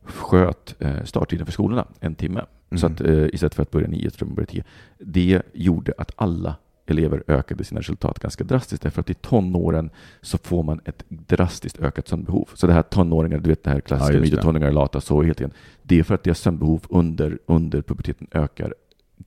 [0.03, 2.45] sköt starttiden för skolorna en timme.
[2.69, 2.79] Mm.
[2.79, 4.63] Så att eh, istället för att börja nio, tror jag de började tio.
[4.99, 6.55] Det gjorde att alla
[6.87, 9.89] elever ökade sina resultat ganska drastiskt därför att i tonåren
[10.21, 12.49] så får man ett drastiskt ökat sömnbehov.
[12.53, 15.39] Så det här tonåringar, du vet det här Ja, klassiska myten tonåringar lata, så helt
[15.39, 15.53] igen.
[15.83, 18.73] Det är för att deras sömnbehov under, under puberteten ökar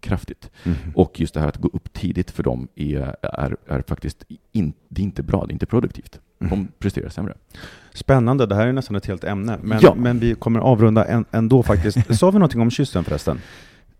[0.00, 0.50] kraftigt.
[0.64, 0.76] Mm.
[0.94, 4.72] Och just det här att gå upp tidigt för dem är, är, är faktiskt in,
[4.88, 6.20] det är inte bra, det är inte produktivt.
[6.40, 6.50] Mm.
[6.50, 7.34] De presterar sämre.
[7.94, 9.58] Spännande, det här är nästan ett helt ämne.
[9.62, 9.94] Men, Ja.
[9.94, 12.14] men vi kommer avrunda en, ändå faktiskt.
[12.18, 13.40] Sa vi någonting om kyssen förresten?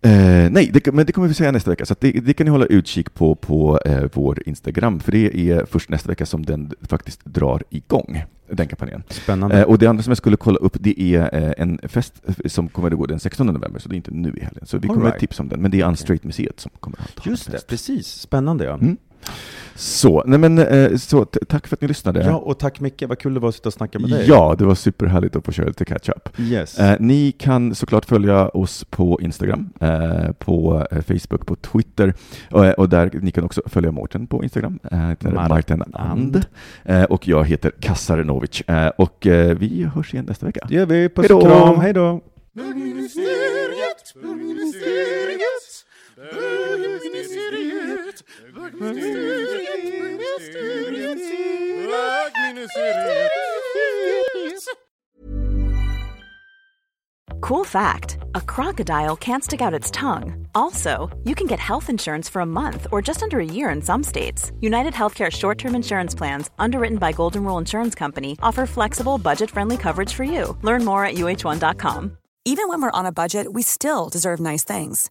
[0.03, 2.51] Eh, nej, det, men det kommer vi säga nästa vecka, så det, det kan ni
[2.51, 6.72] hålla utkik på på eh, vår Instagram, för det är först nästa vecka som den
[6.82, 9.03] faktiskt drar igång, den kampanjen.
[9.09, 9.59] Spännande.
[9.59, 12.68] Eh, och det andra som jag skulle kolla upp, det är eh, en fest som
[12.68, 14.66] kommer att gå den 16 november, så det är inte nu i helgen.
[14.66, 15.14] Så vi All kommer right.
[15.14, 17.66] att tipsa om den, men det är Unstraight-museet som kommer att ha Just det, fest.
[17.66, 18.07] precis.
[18.07, 18.74] Spännande ja.
[18.74, 18.96] Mm.
[19.75, 22.25] Så, nej men, eh, så t- tack för att ni lyssnade.
[22.25, 24.25] Ja, och tack Micke, vad kul det var att sitta och snacka med dig.
[24.29, 26.29] Ja, det var superhärligt att få köra lite catch-up.
[26.41, 26.79] Yes.
[26.79, 32.14] Eh, ni kan såklart följa oss på Instagram, eh, på eh, Facebook, på Twitter
[32.51, 36.45] och, och där ni kan också följa Mårten på Instagram, eh, Martin And.
[36.85, 40.66] Eh, och jag heter Kassarenovic eh, och eh, vi hörs igen nästa vecka.
[40.68, 41.09] Det gör vi.
[41.09, 41.37] Puss Hejdå.
[41.37, 42.21] och kram, hej då!
[42.53, 45.85] Bögministeriet, bögministeriet,
[46.16, 47.89] bögministeriet,
[57.41, 60.47] Cool fact a crocodile can't stick out its tongue.
[60.55, 63.83] Also, you can get health insurance for a month or just under a year in
[63.83, 64.53] some states.
[64.61, 69.51] United Healthcare short term insurance plans, underwritten by Golden Rule Insurance Company, offer flexible, budget
[69.51, 70.57] friendly coverage for you.
[70.62, 72.16] Learn more at uh1.com.
[72.45, 75.11] Even when we're on a budget, we still deserve nice things.